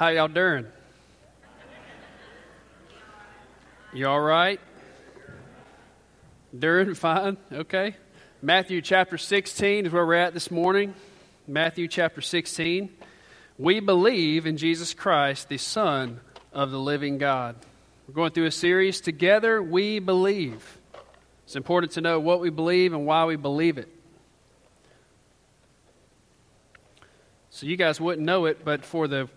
How 0.00 0.08
y'all 0.08 0.28
doing? 0.28 0.64
You 3.92 4.06
all 4.06 4.18
right? 4.22 4.58
Doing 6.58 6.94
fine? 6.94 7.36
Okay. 7.52 7.96
Matthew 8.40 8.80
chapter 8.80 9.18
16 9.18 9.84
is 9.84 9.92
where 9.92 10.06
we're 10.06 10.14
at 10.14 10.32
this 10.32 10.50
morning. 10.50 10.94
Matthew 11.46 11.86
chapter 11.86 12.22
16. 12.22 12.88
We 13.58 13.80
believe 13.80 14.46
in 14.46 14.56
Jesus 14.56 14.94
Christ, 14.94 15.50
the 15.50 15.58
Son 15.58 16.20
of 16.50 16.70
the 16.70 16.80
living 16.80 17.18
God. 17.18 17.56
We're 18.08 18.14
going 18.14 18.32
through 18.32 18.46
a 18.46 18.50
series 18.50 19.02
together. 19.02 19.62
We 19.62 19.98
believe. 19.98 20.78
It's 21.44 21.56
important 21.56 21.92
to 21.92 22.00
know 22.00 22.18
what 22.18 22.40
we 22.40 22.48
believe 22.48 22.94
and 22.94 23.04
why 23.04 23.26
we 23.26 23.36
believe 23.36 23.76
it. 23.76 23.94
So, 27.50 27.66
you 27.66 27.76
guys 27.76 28.00
wouldn't 28.00 28.24
know 28.24 28.46
it, 28.46 28.64
but 28.64 28.82
for 28.82 29.06
the, 29.06 29.28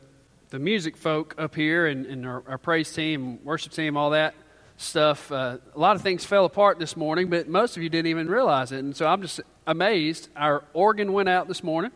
the 0.53 0.59
music 0.59 0.95
folk 0.95 1.33
up 1.39 1.55
here 1.55 1.87
and, 1.87 2.05
and 2.05 2.27
our, 2.27 2.43
our 2.47 2.59
praise 2.59 2.93
team, 2.93 3.43
worship 3.43 3.71
team, 3.71 3.97
all 3.97 4.11
that 4.11 4.35
stuff, 4.77 5.31
uh, 5.31 5.57
a 5.73 5.79
lot 5.79 5.95
of 5.95 6.03
things 6.03 6.23
fell 6.25 6.45
apart 6.45 6.77
this 6.77 6.95
morning, 6.95 7.27
but 7.27 7.47
most 7.49 7.75
of 7.75 7.81
you 7.81 7.89
didn't 7.89 8.05
even 8.05 8.27
realize 8.27 8.71
it. 8.71 8.77
And 8.77 8.95
so 8.95 9.07
I'm 9.07 9.23
just 9.23 9.41
amazed. 9.65 10.29
Our 10.35 10.63
organ 10.73 11.11
went 11.11 11.27
out 11.27 11.47
this 11.47 11.63
morning. 11.63 11.89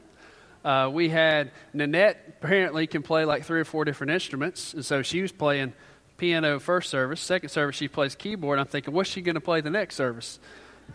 Uh, 0.65 0.89
we 0.91 1.09
had 1.09 1.51
Nanette 1.71 2.39
apparently 2.41 2.87
can 2.87 3.03
play 3.03 3.25
like 3.25 3.45
three 3.45 3.59
or 3.59 3.63
four 3.63 3.85
different 3.85 4.09
instruments, 4.09 4.73
and 4.73 4.83
so 4.83 5.03
she 5.03 5.21
was 5.21 5.31
playing 5.31 5.73
piano 6.17 6.59
first 6.59 6.89
service. 6.89 7.21
Second 7.21 7.49
service, 7.49 7.75
she 7.75 7.87
plays 7.87 8.15
keyboard. 8.15 8.57
I'm 8.57 8.65
thinking, 8.65 8.91
what's 8.91 9.11
she 9.11 9.21
going 9.21 9.35
to 9.35 9.39
play 9.39 9.61
the 9.61 9.69
next 9.69 9.93
service? 9.93 10.39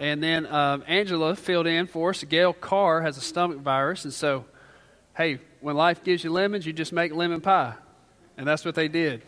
And 0.01 0.21
then 0.21 0.47
um, 0.47 0.83
Angela 0.89 1.37
filled 1.37 1.69
in 1.69 1.87
for 1.87 2.11
us. 2.11 2.25
Gail 2.25 2.55
Carr 2.55 3.03
has 3.03 3.17
a 3.17 3.21
stomach 3.21 3.59
virus, 3.59 4.03
and 4.03 4.13
so 4.13 4.47
hey, 5.17 5.39
when 5.61 5.77
life 5.77 6.03
gives 6.03 6.25
you 6.25 6.31
lemons, 6.31 6.67
you 6.67 6.73
just 6.73 6.93
make 6.93 7.13
lemon 7.15 7.41
pie. 7.41 7.75
And 8.37 8.47
that's 8.47 8.65
what 8.65 8.75
they 8.75 8.89
did. 8.89 9.23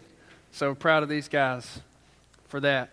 So 0.52 0.74
proud 0.74 1.02
of 1.02 1.09
these 1.09 1.29
guys 1.29 1.80
for 2.46 2.60
that. 2.60 2.91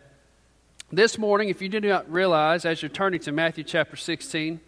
This 0.92 1.18
morning, 1.18 1.50
if 1.50 1.62
you 1.62 1.70
did 1.70 1.84
not 1.84 2.12
realize, 2.12 2.66
as 2.66 2.82
you're 2.82 2.90
turning 2.90 3.22
to 3.22 3.32
Matthew 3.32 3.64
chapter 3.64 3.96
16, 3.96 4.60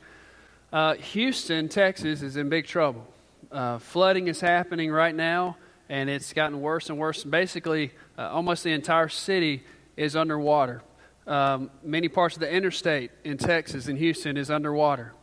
uh, 0.71 0.93
Houston, 0.95 1.67
Texas 1.67 2.21
is 2.21 2.37
in 2.37 2.49
big 2.49 2.65
trouble. 2.65 3.05
Uh, 3.51 3.77
flooding 3.77 4.27
is 4.27 4.39
happening 4.39 4.89
right 4.89 5.13
now, 5.13 5.57
and 5.89 6.09
it's 6.09 6.31
gotten 6.31 6.61
worse 6.61 6.89
and 6.89 6.97
worse. 6.97 7.23
Basically, 7.23 7.91
uh, 8.17 8.29
almost 8.29 8.63
the 8.63 8.71
entire 8.71 9.09
city 9.09 9.63
is 9.97 10.15
underwater. 10.15 10.81
Um, 11.27 11.69
many 11.83 12.07
parts 12.07 12.35
of 12.35 12.39
the 12.39 12.51
interstate 12.51 13.11
in 13.23 13.37
Texas 13.37 13.87
and 13.87 13.97
Houston 13.97 14.37
is 14.37 14.49
underwater. 14.49 15.13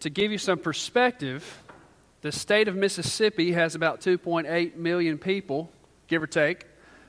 To 0.00 0.10
give 0.10 0.30
you 0.30 0.38
some 0.38 0.58
perspective, 0.58 1.62
the 2.22 2.32
state 2.32 2.68
of 2.68 2.76
Mississippi 2.76 3.52
has 3.52 3.74
about 3.74 4.00
2.8 4.00 4.76
million 4.76 5.18
people, 5.18 5.70
give 6.08 6.22
or 6.22 6.26
take. 6.26 6.64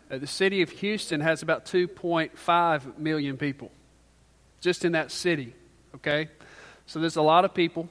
Uh, 0.09 0.17
the 0.17 0.27
city 0.27 0.61
of 0.61 0.69
Houston 0.69 1.21
has 1.21 1.41
about 1.41 1.65
2.5 1.65 2.97
million 2.97 3.37
people, 3.37 3.71
just 4.61 4.85
in 4.85 4.93
that 4.93 5.11
city, 5.11 5.53
okay? 5.95 6.29
So 6.85 6.99
there's 6.99 7.15
a 7.15 7.21
lot 7.21 7.45
of 7.45 7.53
people 7.53 7.89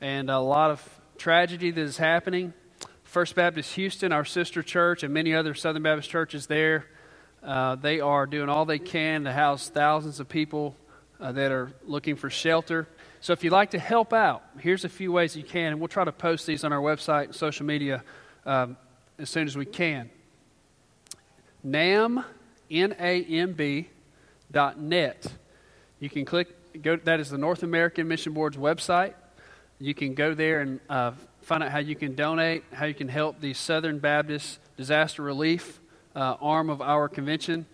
and 0.00 0.30
a 0.30 0.38
lot 0.38 0.70
of 0.70 1.00
tragedy 1.18 1.70
that 1.70 1.80
is 1.80 1.96
happening. 1.96 2.52
First 3.04 3.34
Baptist 3.34 3.74
Houston, 3.74 4.12
our 4.12 4.24
sister 4.24 4.62
church, 4.62 5.02
and 5.02 5.12
many 5.12 5.34
other 5.34 5.54
Southern 5.54 5.82
Baptist 5.82 6.08
churches 6.08 6.46
there, 6.46 6.86
uh, 7.42 7.74
they 7.74 8.00
are 8.00 8.26
doing 8.26 8.48
all 8.48 8.64
they 8.64 8.78
can 8.78 9.24
to 9.24 9.32
house 9.32 9.68
thousands 9.68 10.20
of 10.20 10.28
people 10.28 10.76
uh, 11.18 11.32
that 11.32 11.50
are 11.50 11.72
looking 11.84 12.16
for 12.16 12.30
shelter. 12.30 12.86
So 13.22 13.34
if 13.34 13.44
you'd 13.44 13.52
like 13.52 13.72
to 13.72 13.78
help 13.78 14.14
out, 14.14 14.42
here's 14.58 14.86
a 14.86 14.88
few 14.88 15.12
ways 15.12 15.36
you 15.36 15.42
can, 15.42 15.72
and 15.72 15.80
we'll 15.80 15.88
try 15.88 16.04
to 16.04 16.12
post 16.12 16.46
these 16.46 16.64
on 16.64 16.72
our 16.72 16.80
website 16.80 17.24
and 17.24 17.34
social 17.34 17.66
media 17.66 18.02
um, 18.46 18.78
as 19.18 19.28
soon 19.28 19.46
as 19.46 19.58
we 19.58 19.66
can. 19.66 20.08
NAMB, 21.66 22.24
N-A-M-B, 22.70 23.88
dot 24.50 24.80
net. 24.80 25.26
You 25.98 26.08
can 26.08 26.24
click, 26.24 26.48
go, 26.82 26.96
that 26.96 27.20
is 27.20 27.28
the 27.28 27.36
North 27.36 27.62
American 27.62 28.08
Mission 28.08 28.32
Board's 28.32 28.56
website. 28.56 29.12
You 29.78 29.92
can 29.92 30.14
go 30.14 30.32
there 30.32 30.62
and 30.62 30.80
uh, 30.88 31.12
find 31.42 31.62
out 31.62 31.70
how 31.70 31.78
you 31.78 31.94
can 31.94 32.14
donate, 32.14 32.64
how 32.72 32.86
you 32.86 32.94
can 32.94 33.08
help 33.08 33.38
the 33.40 33.52
Southern 33.52 33.98
Baptist 33.98 34.60
Disaster 34.78 35.22
Relief 35.22 35.78
uh, 36.16 36.36
arm 36.40 36.70
of 36.70 36.80
our 36.80 37.06
convention. 37.06 37.66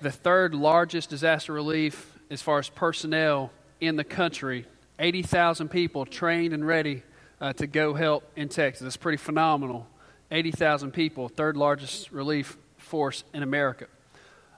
The 0.00 0.12
third 0.12 0.54
largest 0.54 1.10
disaster 1.10 1.52
relief 1.52 2.18
as 2.30 2.40
far 2.40 2.60
as 2.60 2.68
personnel 2.68 3.50
in 3.80 3.96
the 3.96 4.04
country 4.04 4.66
80,000 4.98 5.68
people 5.68 6.04
trained 6.04 6.52
and 6.52 6.66
ready 6.66 7.02
uh, 7.40 7.52
to 7.54 7.66
go 7.66 7.94
help 7.94 8.24
in 8.34 8.48
Texas. 8.48 8.86
It's 8.86 8.96
pretty 8.96 9.18
phenomenal. 9.18 9.86
80,000 10.30 10.90
people, 10.90 11.28
third 11.28 11.56
largest 11.56 12.10
relief 12.10 12.56
force 12.76 13.22
in 13.32 13.42
America. 13.42 13.86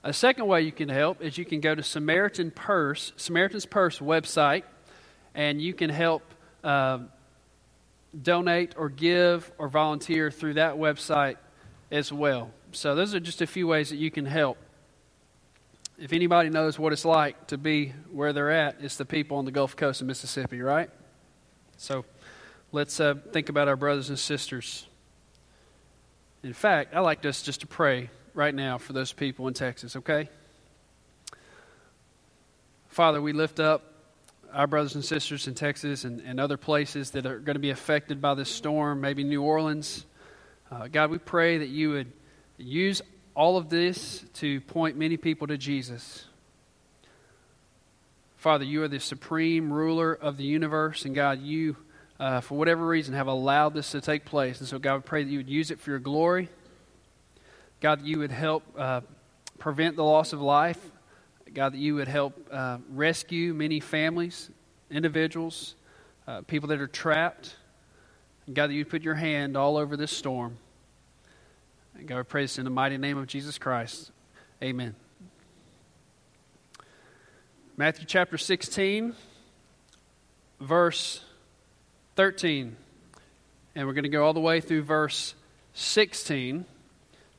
A 0.02 0.14
second 0.14 0.46
way 0.46 0.62
you 0.62 0.72
can 0.72 0.88
help 0.88 1.20
is 1.20 1.36
you 1.36 1.44
can 1.44 1.60
go 1.60 1.74
to 1.74 1.82
Samaritan 1.82 2.50
Purse, 2.50 3.12
Samaritan's 3.16 3.66
Purse 3.66 3.98
website, 3.98 4.62
and 5.34 5.60
you 5.60 5.74
can 5.74 5.90
help 5.90 6.22
uh, 6.64 7.00
donate 8.20 8.74
or 8.78 8.88
give 8.88 9.52
or 9.58 9.68
volunteer 9.68 10.30
through 10.30 10.54
that 10.54 10.76
website 10.76 11.36
as 11.90 12.10
well. 12.10 12.50
So, 12.72 12.94
those 12.94 13.14
are 13.14 13.20
just 13.20 13.42
a 13.42 13.46
few 13.46 13.66
ways 13.66 13.90
that 13.90 13.96
you 13.96 14.10
can 14.10 14.24
help 14.24 14.56
if 16.00 16.14
anybody 16.14 16.48
knows 16.48 16.78
what 16.78 16.94
it's 16.94 17.04
like 17.04 17.48
to 17.48 17.58
be 17.58 17.92
where 18.10 18.32
they're 18.32 18.50
at, 18.50 18.78
it's 18.80 18.96
the 18.96 19.04
people 19.04 19.36
on 19.36 19.44
the 19.44 19.50
Gulf 19.50 19.76
Coast 19.76 20.00
of 20.00 20.06
Mississippi, 20.06 20.62
right? 20.62 20.88
So 21.76 22.06
let's 22.72 22.98
uh, 22.98 23.16
think 23.32 23.50
about 23.50 23.68
our 23.68 23.76
brothers 23.76 24.08
and 24.08 24.18
sisters. 24.18 24.86
In 26.42 26.54
fact, 26.54 26.94
I'd 26.94 27.00
like 27.00 27.24
us 27.26 27.42
just 27.42 27.60
to 27.60 27.66
pray 27.66 28.08
right 28.32 28.54
now 28.54 28.78
for 28.78 28.94
those 28.94 29.12
people 29.12 29.46
in 29.46 29.52
Texas, 29.52 29.94
okay? 29.96 30.30
Father, 32.88 33.20
we 33.20 33.34
lift 33.34 33.60
up 33.60 33.92
our 34.54 34.66
brothers 34.66 34.94
and 34.94 35.04
sisters 35.04 35.46
in 35.46 35.54
Texas 35.54 36.04
and, 36.04 36.22
and 36.22 36.40
other 36.40 36.56
places 36.56 37.10
that 37.10 37.26
are 37.26 37.38
going 37.38 37.56
to 37.56 37.60
be 37.60 37.70
affected 37.70 38.22
by 38.22 38.32
this 38.32 38.48
storm, 38.48 39.02
maybe 39.02 39.22
New 39.22 39.42
Orleans. 39.42 40.06
Uh, 40.70 40.88
God, 40.88 41.10
we 41.10 41.18
pray 41.18 41.58
that 41.58 41.68
you 41.68 41.90
would 41.90 42.10
use 42.56 43.02
all 43.40 43.56
of 43.56 43.70
this 43.70 44.22
to 44.34 44.60
point 44.60 44.98
many 44.98 45.16
people 45.16 45.46
to 45.46 45.56
Jesus. 45.56 46.26
Father, 48.36 48.66
you 48.66 48.82
are 48.82 48.88
the 48.88 49.00
supreme 49.00 49.72
ruler 49.72 50.12
of 50.12 50.36
the 50.36 50.44
universe, 50.44 51.06
and 51.06 51.14
God, 51.14 51.40
you, 51.40 51.74
uh, 52.18 52.42
for 52.42 52.58
whatever 52.58 52.86
reason, 52.86 53.14
have 53.14 53.28
allowed 53.28 53.72
this 53.72 53.92
to 53.92 54.02
take 54.02 54.26
place. 54.26 54.60
And 54.60 54.68
so, 54.68 54.78
God, 54.78 54.96
we 54.96 55.00
pray 55.00 55.24
that 55.24 55.30
you 55.30 55.38
would 55.38 55.48
use 55.48 55.70
it 55.70 55.80
for 55.80 55.88
your 55.88 55.98
glory. 55.98 56.50
God, 57.80 58.00
that 58.00 58.06
you 58.06 58.18
would 58.18 58.30
help 58.30 58.62
uh, 58.76 59.00
prevent 59.58 59.96
the 59.96 60.04
loss 60.04 60.34
of 60.34 60.42
life. 60.42 60.90
God, 61.54 61.72
that 61.72 61.78
you 61.78 61.94
would 61.94 62.08
help 62.08 62.46
uh, 62.52 62.76
rescue 62.90 63.54
many 63.54 63.80
families, 63.80 64.50
individuals, 64.90 65.76
uh, 66.28 66.42
people 66.42 66.68
that 66.68 66.78
are 66.78 66.86
trapped. 66.86 67.56
God, 68.52 68.66
that 68.66 68.74
you 68.74 68.84
put 68.84 69.00
your 69.00 69.14
hand 69.14 69.56
all 69.56 69.78
over 69.78 69.96
this 69.96 70.14
storm. 70.14 70.58
And 72.00 72.08
God, 72.08 72.16
we 72.16 72.22
pray 72.22 72.44
this 72.44 72.56
in 72.56 72.64
the 72.64 72.70
mighty 72.70 72.96
name 72.96 73.18
of 73.18 73.26
Jesus 73.26 73.58
Christ. 73.58 74.10
Amen. 74.62 74.94
Matthew 77.76 78.06
chapter 78.06 78.38
16, 78.38 79.14
verse 80.62 81.22
13. 82.16 82.74
And 83.74 83.86
we're 83.86 83.92
going 83.92 84.04
to 84.04 84.08
go 84.08 84.24
all 84.24 84.32
the 84.32 84.40
way 84.40 84.62
through 84.62 84.84
verse 84.84 85.34
16. 85.74 86.64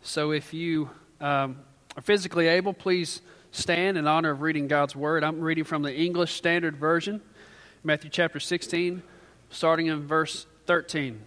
So 0.04 0.30
if 0.30 0.54
you 0.54 0.92
um, 1.20 1.58
are 1.98 2.04
physically 2.04 2.46
able, 2.46 2.74
please 2.74 3.22
stand 3.50 3.98
in 3.98 4.06
honor 4.06 4.30
of 4.30 4.44
reading 4.44 4.68
God's 4.68 4.96
Word. 4.96 5.24
I'm 5.24 5.42
reading 5.42 5.64
from 5.64 5.82
the 5.82 5.96
English 5.96 6.34
Standard 6.34 6.78
Version, 6.78 7.20
Matthew 7.84 8.12
chapter 8.12 8.40
16, 8.40 9.02
starting 9.50 9.88
in 9.88 10.06
verse 10.06 10.46
13. 10.68 11.20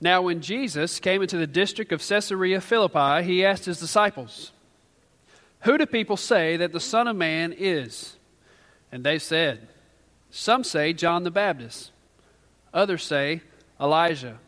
Now, 0.00 0.22
when 0.22 0.40
Jesus 0.40 1.00
came 1.00 1.22
into 1.22 1.36
the 1.36 1.46
district 1.46 1.92
of 1.92 2.06
Caesarea 2.06 2.60
Philippi, 2.60 3.22
he 3.24 3.44
asked 3.44 3.64
his 3.64 3.80
disciples, 3.80 4.52
Who 5.60 5.78
do 5.78 5.86
people 5.86 6.16
say 6.16 6.56
that 6.56 6.72
the 6.72 6.80
Son 6.80 7.08
of 7.08 7.16
Man 7.16 7.54
is? 7.56 8.16
And 8.92 9.04
they 9.04 9.18
said, 9.18 9.68
Some 10.30 10.64
say 10.64 10.92
John 10.92 11.22
the 11.24 11.30
Baptist, 11.30 11.90
others 12.72 13.02
say 13.04 13.40
Elijah, 13.80 14.38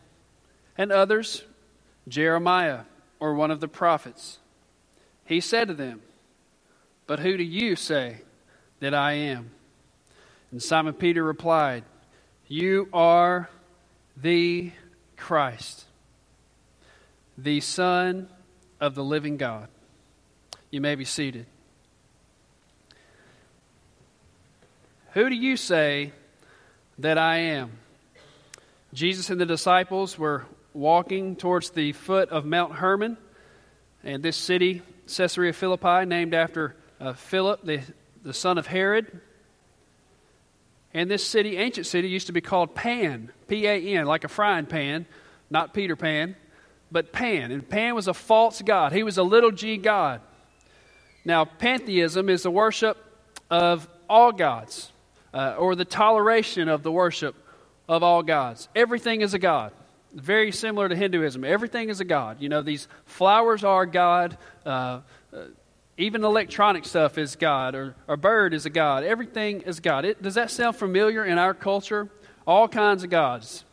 and 0.77 0.93
others 0.93 1.45
Jeremiah 2.09 2.81
or 3.19 3.35
one 3.35 3.51
of 3.51 3.61
the 3.61 3.69
prophets. 3.69 4.39
He 5.25 5.41
said 5.41 5.69
to 5.69 5.75
them, 5.75 6.03
But 7.07 7.21
who 7.21 7.37
do 7.37 7.43
you 7.43 7.77
say 7.77 8.19
that 8.81 8.95
I 8.95 9.13
am? 9.13 9.51
And 10.51 10.63
Simon 10.63 10.95
Peter 10.95 11.25
replied, 11.25 11.85
You 12.47 12.89
are 12.93 13.51
the 14.17 14.71
Christ, 15.17 15.85
the 17.37 17.61
Son 17.61 18.29
of 18.81 18.95
the 18.95 19.05
living 19.05 19.37
God. 19.37 19.69
You 20.71 20.81
may 20.81 20.95
be 20.95 21.05
seated. 21.05 21.47
Who 25.13 25.31
do 25.31 25.35
you 25.35 25.57
say 25.57 26.13
that 26.99 27.17
I 27.17 27.39
am? 27.39 27.71
Jesus 28.93 29.31
and 29.31 29.41
the 29.41 29.47
disciples 29.47 30.19
were 30.19 30.45
walking 30.75 31.37
towards 31.37 31.71
the 31.71 31.93
foot 31.93 32.29
of 32.29 32.45
Mount 32.45 32.75
Hermon, 32.75 33.17
and 34.05 34.23
this 34.23 34.37
city, 34.37 34.83
Caesarea 35.07 35.53
Philippi, 35.53 36.05
named 36.05 36.35
after 36.35 36.77
uh, 37.01 37.15
Philip, 37.15 37.65
the, 37.65 37.81
the 38.23 38.35
son 38.35 38.59
of 38.59 38.67
Herod. 38.67 39.21
And 40.97 41.11
this 41.11 41.23
city, 41.27 41.59
ancient 41.59 41.87
city, 41.87 42.09
used 42.09 42.29
to 42.29 42.33
be 42.33 42.41
called 42.41 42.75
Pan, 42.75 43.31
P 43.49 43.67
A 43.67 43.99
N, 43.99 44.07
like 44.07 44.25
a 44.25 44.29
frying 44.29 44.65
pan, 44.65 45.05
not 45.51 45.75
Peter 45.75 45.95
Pan, 45.95 46.37
but 46.91 47.13
Pan. 47.13 47.53
And 47.53 47.69
Pan 47.69 47.95
was 47.95 48.09
a 48.09 48.15
false 48.15 48.63
god, 48.63 48.95
he 48.95 49.03
was 49.03 49.19
a 49.19 49.23
little 49.23 49.51
g 49.51 49.77
god. 49.77 50.23
Now, 51.23 51.45
pantheism 51.45 52.31
is 52.31 52.45
the 52.45 52.51
worship 52.51 52.97
of 53.51 53.87
all 54.09 54.33
gods, 54.33 54.91
uh, 55.35 55.57
or 55.59 55.75
the 55.75 55.85
toleration 55.85 56.71
of 56.71 56.83
the 56.83 56.91
worship 56.91 57.35
of 57.87 58.03
all 58.03 58.23
gods. 58.23 58.71
Everything 58.75 59.21
is 59.21 59.35
a 59.35 59.39
god. 59.39 59.73
Very 60.15 60.51
similar 60.51 60.89
to 60.89 60.97
Hinduism. 60.97 61.45
Everything 61.45 61.91
is 61.91 62.01
a 62.01 62.07
god. 62.07 62.41
You 62.41 62.49
know, 62.49 62.63
these 62.63 62.89
flowers 63.05 63.65
are 63.65 63.85
God. 63.85 64.39
Uh, 64.65 65.01
uh, 65.31 65.43
even 65.99 66.25
electronic 66.25 66.85
stuff 66.85 67.17
is 67.17 67.37
God, 67.37 67.75
or 67.75 67.95
a 68.07 68.17
bird 68.17 68.53
is 68.53 68.67
a 68.67 68.71
God. 68.71 69.03
Everything 69.05 69.63
is 69.63 69.81
God. 69.81 70.05
It, 70.05 70.23
does 70.23 70.35
that 70.35 70.51
sound 70.51 70.77
familiar 70.77 71.25
in 71.25 71.39
our 71.39 71.55
culture? 71.55 72.11
All 72.47 72.69
kinds 72.69 73.03
of 73.03 73.11
gods. 73.11 73.65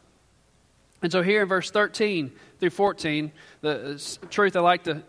And 1.01 1.11
so, 1.11 1.21
here 1.21 1.41
in 1.41 1.49
verse 1.49 1.69
13 1.69 2.31
through 2.59 2.69
14, 2.69 3.31
the 3.59 3.95
uh, 3.95 4.27
truth 4.29 4.55
I 4.55 4.61
like 4.61 4.85
to 4.85 5.03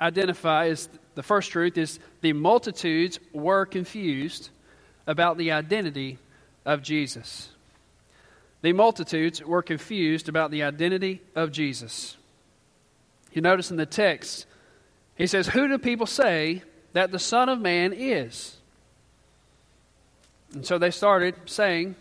identify 0.00 0.66
is 0.66 0.88
the 1.14 1.22
first 1.22 1.52
truth 1.52 1.78
is 1.78 2.00
the 2.20 2.32
multitudes 2.32 3.20
were 3.32 3.64
confused 3.64 4.50
about 5.06 5.38
the 5.38 5.52
identity 5.52 6.18
of 6.64 6.82
Jesus. 6.82 7.50
The 8.62 8.72
multitudes 8.72 9.42
were 9.42 9.62
confused 9.62 10.28
about 10.28 10.50
the 10.50 10.64
identity 10.64 11.22
of 11.36 11.52
Jesus. 11.52 12.16
You 13.32 13.42
notice 13.42 13.70
in 13.70 13.76
the 13.76 13.86
text, 13.86 14.46
he 15.18 15.26
says, 15.26 15.48
Who 15.48 15.68
do 15.68 15.76
people 15.78 16.06
say 16.06 16.62
that 16.92 17.10
the 17.10 17.18
Son 17.18 17.48
of 17.48 17.60
Man 17.60 17.92
is? 17.92 18.56
And 20.54 20.64
so 20.64 20.78
they 20.78 20.92
started 20.92 21.34
saying, 21.46 21.96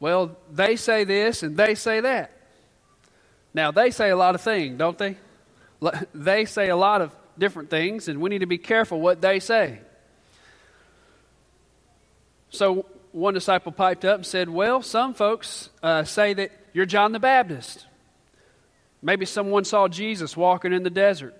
Well, 0.00 0.36
they 0.50 0.76
say 0.76 1.04
this 1.04 1.42
and 1.42 1.56
they 1.56 1.74
say 1.74 2.00
that. 2.00 2.30
Now, 3.52 3.70
they 3.70 3.90
say 3.90 4.08
a 4.08 4.16
lot 4.16 4.34
of 4.34 4.40
things, 4.40 4.78
don't 4.78 4.96
they? 4.96 5.16
They 6.14 6.44
say 6.44 6.68
a 6.68 6.76
lot 6.76 7.02
of 7.02 7.14
different 7.36 7.68
things, 7.68 8.06
and 8.06 8.20
we 8.20 8.30
need 8.30 8.38
to 8.38 8.46
be 8.46 8.56
careful 8.56 9.00
what 9.00 9.20
they 9.20 9.40
say. 9.40 9.80
So 12.50 12.86
one 13.10 13.34
disciple 13.34 13.72
piped 13.72 14.04
up 14.04 14.16
and 14.16 14.26
said, 14.26 14.48
Well, 14.48 14.82
some 14.82 15.12
folks 15.12 15.70
uh, 15.82 16.04
say 16.04 16.34
that 16.34 16.52
you're 16.72 16.86
John 16.86 17.10
the 17.10 17.18
Baptist. 17.18 17.86
Maybe 19.02 19.26
someone 19.26 19.64
saw 19.64 19.88
Jesus 19.88 20.36
walking 20.36 20.72
in 20.72 20.84
the 20.84 20.90
desert. 20.90 21.34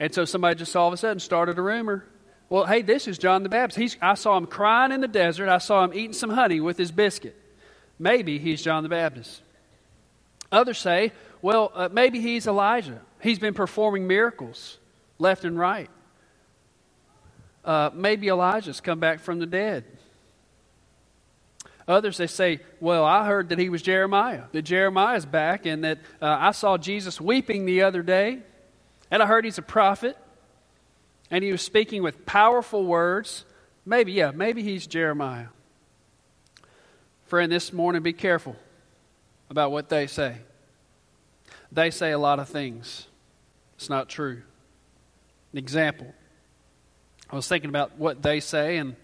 And 0.00 0.14
so 0.14 0.24
somebody 0.24 0.56
just 0.56 0.74
all 0.76 0.88
of 0.88 0.94
a 0.94 0.96
sudden 0.96 1.20
started 1.20 1.58
a 1.58 1.62
rumor. 1.62 2.04
Well, 2.48 2.64
hey, 2.64 2.82
this 2.82 3.08
is 3.08 3.18
John 3.18 3.42
the 3.42 3.48
Baptist. 3.48 3.78
He's, 3.78 3.96
I 4.00 4.14
saw 4.14 4.36
him 4.36 4.46
crying 4.46 4.92
in 4.92 5.00
the 5.00 5.08
desert. 5.08 5.48
I 5.48 5.58
saw 5.58 5.84
him 5.84 5.92
eating 5.92 6.12
some 6.12 6.30
honey 6.30 6.60
with 6.60 6.78
his 6.78 6.90
biscuit. 6.90 7.36
Maybe 7.98 8.38
he's 8.38 8.62
John 8.62 8.82
the 8.82 8.88
Baptist. 8.88 9.42
Others 10.50 10.78
say, 10.78 11.12
well, 11.42 11.72
uh, 11.74 11.88
maybe 11.92 12.20
he's 12.20 12.46
Elijah. 12.46 13.00
He's 13.20 13.38
been 13.38 13.54
performing 13.54 14.06
miracles 14.06 14.78
left 15.18 15.44
and 15.44 15.58
right. 15.58 15.90
Uh, 17.64 17.90
maybe 17.92 18.28
Elijah's 18.28 18.80
come 18.80 19.00
back 19.00 19.20
from 19.20 19.40
the 19.40 19.46
dead. 19.46 19.84
Others, 21.86 22.18
they 22.18 22.26
say, 22.26 22.60
well, 22.80 23.04
I 23.04 23.26
heard 23.26 23.48
that 23.48 23.58
he 23.58 23.68
was 23.68 23.82
Jeremiah, 23.82 24.44
that 24.52 24.62
Jeremiah's 24.62 25.26
back, 25.26 25.66
and 25.66 25.84
that 25.84 25.98
uh, 26.20 26.36
I 26.38 26.52
saw 26.52 26.76
Jesus 26.76 27.20
weeping 27.20 27.64
the 27.64 27.82
other 27.82 28.02
day, 28.02 28.40
and 29.10 29.22
I 29.22 29.26
heard 29.26 29.44
he's 29.44 29.58
a 29.58 29.62
prophet, 29.62 30.16
and 31.30 31.42
he 31.44 31.52
was 31.52 31.62
speaking 31.62 32.02
with 32.02 32.26
powerful 32.26 32.84
words. 32.84 33.44
Maybe, 33.84 34.12
yeah, 34.12 34.30
maybe 34.30 34.62
he's 34.62 34.86
Jeremiah. 34.86 35.46
Friend, 37.26 37.50
this 37.50 37.72
morning, 37.72 38.02
be 38.02 38.12
careful 38.12 38.56
about 39.50 39.70
what 39.70 39.88
they 39.88 40.06
say. 40.06 40.38
They 41.70 41.90
say 41.90 42.12
a 42.12 42.18
lot 42.18 42.38
of 42.38 42.48
things. 42.48 43.06
It's 43.76 43.90
not 43.90 44.08
true. 44.08 44.42
An 45.52 45.58
example. 45.58 46.12
I 47.30 47.36
was 47.36 47.46
thinking 47.46 47.68
about 47.68 47.98
what 47.98 48.22
they 48.22 48.40
say, 48.40 48.78
and 48.78 48.96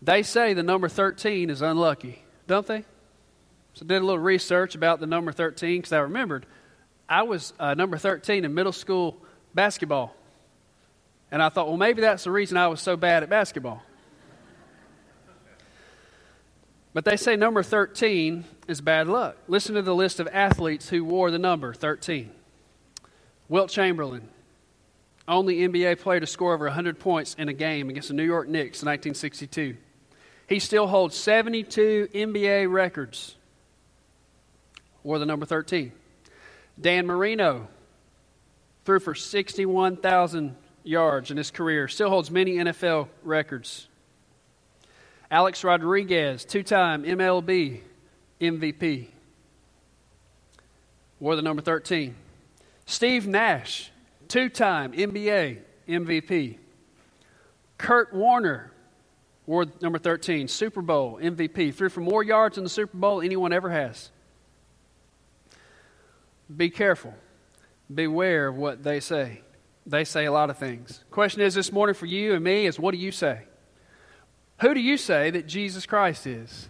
they 0.00 0.22
say 0.22 0.54
the 0.54 0.62
number 0.62 0.88
13 0.88 1.50
is 1.50 1.62
unlucky, 1.62 2.22
don't 2.46 2.66
they? 2.66 2.84
So 3.74 3.84
I 3.84 3.88
did 3.88 4.02
a 4.02 4.06
little 4.06 4.20
research 4.20 4.74
about 4.74 5.00
the 5.00 5.06
number 5.06 5.32
13 5.32 5.78
because 5.78 5.92
I 5.92 5.98
remembered 5.98 6.46
I 7.08 7.22
was 7.22 7.52
uh, 7.58 7.74
number 7.74 7.98
13 7.98 8.44
in 8.44 8.54
middle 8.54 8.72
school 8.72 9.16
basketball. 9.54 10.14
And 11.30 11.42
I 11.42 11.48
thought, 11.48 11.68
well, 11.68 11.76
maybe 11.76 12.00
that's 12.00 12.24
the 12.24 12.30
reason 12.30 12.56
I 12.56 12.68
was 12.68 12.80
so 12.80 12.96
bad 12.96 13.22
at 13.22 13.28
basketball. 13.28 13.82
But 16.92 17.04
they 17.04 17.16
say 17.16 17.36
number 17.36 17.62
13 17.62 18.44
is 18.68 18.80
bad 18.80 19.06
luck. 19.06 19.36
Listen 19.48 19.74
to 19.74 19.82
the 19.82 19.94
list 19.94 20.18
of 20.18 20.28
athletes 20.32 20.88
who 20.88 21.04
wore 21.04 21.30
the 21.30 21.38
number 21.38 21.74
13 21.74 22.30
Wilt 23.48 23.70
Chamberlain, 23.70 24.28
only 25.28 25.56
NBA 25.56 26.00
player 26.00 26.20
to 26.20 26.26
score 26.26 26.54
over 26.54 26.64
100 26.64 26.98
points 26.98 27.34
in 27.34 27.48
a 27.48 27.52
game 27.52 27.90
against 27.90 28.08
the 28.08 28.14
New 28.14 28.24
York 28.24 28.48
Knicks 28.48 28.82
in 28.82 28.86
1962. 28.86 29.76
He 30.48 30.58
still 30.58 30.86
holds 30.86 31.16
72 31.16 32.08
NBA 32.14 32.72
records. 32.72 33.36
wore 35.02 35.18
the 35.18 35.26
number 35.26 35.44
13. 35.44 35.92
Dan 36.80 37.06
Marino 37.06 37.68
threw 38.84 39.00
for 39.00 39.14
61,000 39.14 40.56
yards 40.84 41.30
in 41.30 41.36
his 41.36 41.50
career, 41.50 41.88
still 41.88 42.10
holds 42.10 42.30
many 42.30 42.54
NFL 42.54 43.08
records. 43.22 43.88
Alex 45.30 45.64
Rodriguez, 45.64 46.44
two 46.44 46.62
time 46.62 47.02
MLB 47.02 47.80
MVP, 48.40 49.08
wore 51.18 51.34
the 51.34 51.42
number 51.42 51.62
13. 51.62 52.14
Steve 52.84 53.26
Nash, 53.26 53.90
two 54.28 54.48
time 54.48 54.92
NBA 54.92 55.58
MVP. 55.88 56.58
Kurt 57.78 58.14
Warner, 58.14 58.70
wore 59.46 59.66
number 59.80 59.98
13, 59.98 60.48
Super 60.48 60.82
Bowl 60.82 61.18
MVP, 61.20 61.74
threw 61.74 61.88
for 61.88 62.00
more 62.00 62.22
yards 62.22 62.58
in 62.58 62.64
the 62.64 62.70
Super 62.70 62.96
Bowl 62.96 63.20
anyone 63.20 63.52
ever 63.52 63.70
has. 63.70 64.10
Be 66.54 66.70
careful. 66.70 67.14
Beware 67.92 68.48
of 68.48 68.56
what 68.56 68.82
they 68.82 69.00
say. 69.00 69.42
They 69.86 70.04
say 70.04 70.24
a 70.24 70.32
lot 70.32 70.50
of 70.50 70.58
things. 70.58 71.04
Question 71.10 71.42
is 71.42 71.54
this 71.54 71.72
morning 71.72 71.94
for 71.94 72.06
you 72.06 72.34
and 72.34 72.42
me 72.42 72.66
is 72.66 72.78
what 72.78 72.92
do 72.92 72.98
you 72.98 73.12
say? 73.12 73.42
Who 74.60 74.74
do 74.74 74.80
you 74.80 74.96
say 74.96 75.30
that 75.30 75.46
Jesus 75.46 75.86
Christ 75.86 76.26
is? 76.26 76.68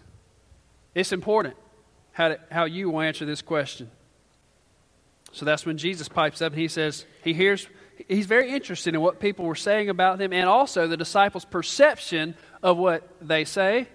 It's 0.93 1.11
important 1.11 1.55
how, 2.11 2.29
to, 2.29 2.39
how 2.51 2.65
you 2.65 2.89
will 2.89 3.01
answer 3.01 3.25
this 3.25 3.41
question. 3.41 3.89
So 5.31 5.45
that's 5.45 5.65
when 5.65 5.77
Jesus 5.77 6.07
pipes 6.07 6.41
up 6.41 6.53
and 6.53 6.61
he 6.61 6.67
says, 6.67 7.05
he 7.23 7.33
hears, 7.33 7.67
he's 8.07 8.25
very 8.25 8.51
interested 8.51 8.93
in 8.93 9.01
what 9.01 9.19
people 9.19 9.45
were 9.45 9.55
saying 9.55 9.89
about 9.89 10.19
him 10.19 10.33
and 10.33 10.47
also 10.47 10.87
the 10.87 10.97
disciples' 10.97 11.45
perception 11.45 12.35
of 12.63 12.77
what 12.77 13.07
they 13.21 13.45
say. 13.45 13.87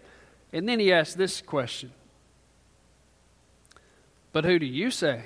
And 0.53 0.69
then 0.69 0.79
he 0.79 0.93
asks 0.93 1.15
this 1.15 1.41
question 1.41 1.93
But 4.33 4.45
who 4.45 4.59
do 4.59 4.67
you 4.67 4.91
say 4.91 5.25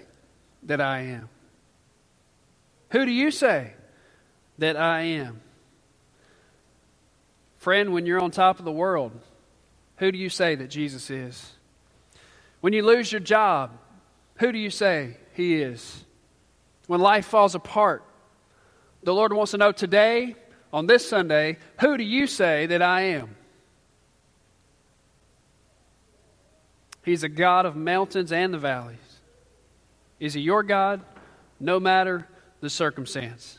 that 0.67 0.81
I 0.81 1.01
am? 1.01 1.29
Who 2.91 3.05
do 3.05 3.11
you 3.11 3.31
say 3.31 3.75
that 4.59 4.77
I 4.77 5.03
am? 5.03 5.41
Friend, 7.59 7.93
when 7.93 8.07
you're 8.07 8.21
on 8.21 8.31
top 8.31 8.59
of 8.59 8.65
the 8.65 8.73
world, 8.73 9.13
who 9.97 10.13
do 10.13 10.19
you 10.19 10.29
say 10.29 10.55
that 10.55 10.69
Jesus 10.69 11.11
is? 11.11 11.53
When 12.61 12.73
you 12.73 12.85
lose 12.85 13.11
your 13.11 13.21
job, 13.21 13.79
who 14.37 14.53
do 14.53 14.59
you 14.59 14.71
say 14.71 15.17
he 15.35 15.57
is? 15.57 16.05
When 16.87 17.01
life 17.01 17.27
falls 17.27 17.55
apart, 17.55 18.05
the 19.03 19.15
Lord 19.15 19.33
wants 19.33 19.53
to 19.53 19.59
know 19.59 19.73
today, 19.73 20.37
on 20.73 20.87
this 20.87 21.09
Sunday, 21.09 21.59
who 21.81 21.97
do 21.97 22.05
you 22.05 22.27
say 22.27 22.67
that 22.67 22.83
I 22.83 23.03
am? 23.03 23.37
He's 27.05 27.23
a 27.23 27.29
God 27.29 27.67
of 27.67 27.77
mountains 27.77 28.33
and 28.33 28.53
the 28.53 28.59
valleys. 28.59 28.99
Is 30.21 30.35
He 30.35 30.41
your 30.41 30.63
God? 30.63 31.03
No 31.59 31.81
matter 31.81 32.27
the 32.61 32.71
circumstance. 32.71 33.59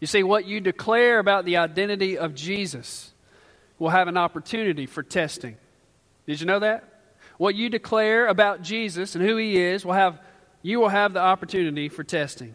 You 0.00 0.06
see, 0.06 0.22
what 0.22 0.46
you 0.46 0.60
declare 0.60 1.18
about 1.18 1.44
the 1.44 1.58
identity 1.58 2.18
of 2.18 2.34
Jesus 2.34 3.12
will 3.78 3.90
have 3.90 4.08
an 4.08 4.16
opportunity 4.16 4.86
for 4.86 5.02
testing. 5.02 5.56
Did 6.26 6.40
you 6.40 6.46
know 6.46 6.58
that? 6.60 6.84
What 7.38 7.54
you 7.54 7.68
declare 7.68 8.26
about 8.26 8.62
Jesus 8.62 9.14
and 9.14 9.24
who 9.24 9.36
He 9.36 9.56
is 9.58 9.84
will 9.84 9.92
have 9.92 10.20
you 10.62 10.78
will 10.78 10.88
have 10.88 11.12
the 11.12 11.20
opportunity 11.20 11.88
for 11.88 12.04
testing. 12.04 12.54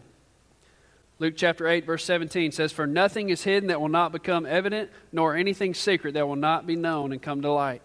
Luke 1.18 1.34
chapter 1.36 1.66
8, 1.66 1.84
verse 1.84 2.04
17 2.04 2.52
says, 2.52 2.72
For 2.72 2.86
nothing 2.86 3.28
is 3.28 3.42
hidden 3.42 3.68
that 3.68 3.80
will 3.80 3.88
not 3.88 4.12
become 4.12 4.46
evident, 4.46 4.90
nor 5.12 5.36
anything 5.36 5.74
secret 5.74 6.14
that 6.14 6.26
will 6.26 6.36
not 6.36 6.66
be 6.66 6.76
known 6.76 7.12
and 7.12 7.20
come 7.20 7.42
to 7.42 7.50
light. 7.50 7.82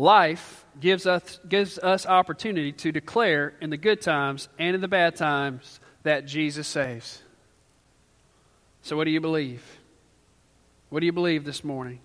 Life 0.00 0.64
gives 0.80 1.06
us, 1.06 1.40
gives 1.46 1.78
us 1.78 2.06
opportunity 2.06 2.72
to 2.72 2.90
declare 2.90 3.52
in 3.60 3.68
the 3.68 3.76
good 3.76 4.00
times 4.00 4.48
and 4.58 4.74
in 4.74 4.80
the 4.80 4.88
bad 4.88 5.14
times 5.14 5.78
that 6.04 6.24
Jesus 6.24 6.66
saves. 6.66 7.20
So, 8.80 8.96
what 8.96 9.04
do 9.04 9.10
you 9.10 9.20
believe? 9.20 9.62
What 10.88 11.00
do 11.00 11.06
you 11.06 11.12
believe 11.12 11.44
this 11.44 11.62
morning? 11.62 12.00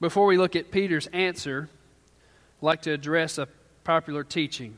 Before 0.00 0.24
we 0.24 0.38
look 0.38 0.56
at 0.56 0.70
Peter's 0.70 1.08
answer, 1.08 1.68
I'd 2.62 2.64
like 2.64 2.80
to 2.82 2.92
address 2.92 3.36
a 3.36 3.48
popular 3.84 4.24
teaching. 4.24 4.74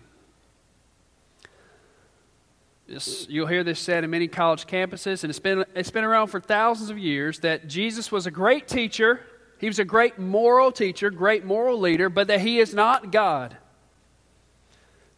This, 2.88 3.28
you'll 3.30 3.46
hear 3.46 3.62
this 3.62 3.78
said 3.78 4.02
in 4.02 4.10
many 4.10 4.26
college 4.26 4.66
campuses, 4.66 5.22
and 5.22 5.30
it's 5.30 5.38
been, 5.38 5.64
it's 5.76 5.92
been 5.92 6.02
around 6.02 6.26
for 6.26 6.40
thousands 6.40 6.90
of 6.90 6.98
years 6.98 7.38
that 7.38 7.68
Jesus 7.68 8.10
was 8.10 8.26
a 8.26 8.32
great 8.32 8.66
teacher 8.66 9.20
he 9.60 9.66
was 9.66 9.78
a 9.78 9.84
great 9.84 10.18
moral 10.18 10.72
teacher, 10.72 11.10
great 11.10 11.44
moral 11.44 11.78
leader, 11.78 12.08
but 12.08 12.28
that 12.28 12.40
he 12.40 12.60
is 12.60 12.72
not 12.72 13.12
God. 13.12 13.56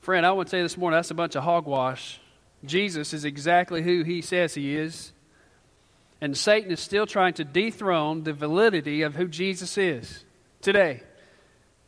Friend, 0.01 0.27
I 0.27 0.33
want 0.33 0.49
to 0.49 0.51
say 0.51 0.63
this 0.63 0.77
morning 0.77 0.99
that's 0.99 1.13
a 1.13 1.15
bunch 1.15 1.37
of 1.37 1.45
hogwash. 1.45 2.21
Jesus 2.65 3.15
is 3.15 3.25
exactly 3.25 3.83
who 3.83 4.03
he 4.03 4.21
says 4.21 4.55
he 4.55 4.77
is. 4.77 5.13
And 6.21 6.37
Satan 6.37 6.73
is 6.73 6.81
still 6.81 7.07
trying 7.07 7.35
to 7.35 7.45
dethrone 7.45 8.25
the 8.25 8.33
validity 8.33 9.03
of 9.03 9.15
who 9.15 9.29
Jesus 9.29 9.79
is 9.79 10.25
today. 10.61 11.03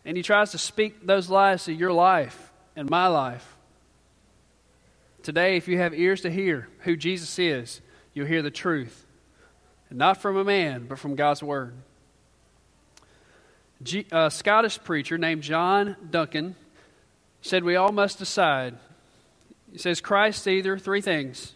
And 0.05 0.17
he 0.17 0.23
tries 0.23 0.53
to 0.53 0.59
speak 0.59 1.05
those 1.05 1.29
lies 1.29 1.65
to 1.65 1.73
your 1.73 1.93
life 1.93 2.53
and 2.77 2.89
my 2.89 3.09
life. 3.09 3.57
Today, 5.25 5.57
if 5.57 5.67
you 5.67 5.79
have 5.79 5.93
ears 5.93 6.21
to 6.21 6.31
hear 6.31 6.69
who 6.81 6.95
Jesus 6.95 7.37
is, 7.37 7.81
you'll 8.13 8.27
hear 8.27 8.43
the 8.43 8.51
truth. 8.51 9.07
And 9.91 9.99
not 9.99 10.21
from 10.21 10.37
a 10.37 10.45
man, 10.45 10.87
but 10.89 11.01
from 11.01 11.17
God's 11.17 11.43
Word. 11.43 11.75
G, 13.83 14.07
a 14.13 14.31
Scottish 14.31 14.83
preacher 14.83 15.19
named 15.19 15.43
John 15.43 15.97
Duncan 16.11 16.57
said 17.43 17.65
we 17.65 17.77
all 17.77 17.93
must 17.93 18.19
decide. 18.19 18.75
He 19.71 19.79
says 19.79 20.01
Christ 20.01 20.47
either 20.47 20.79
three 20.79 21.01
things. 21.01 21.55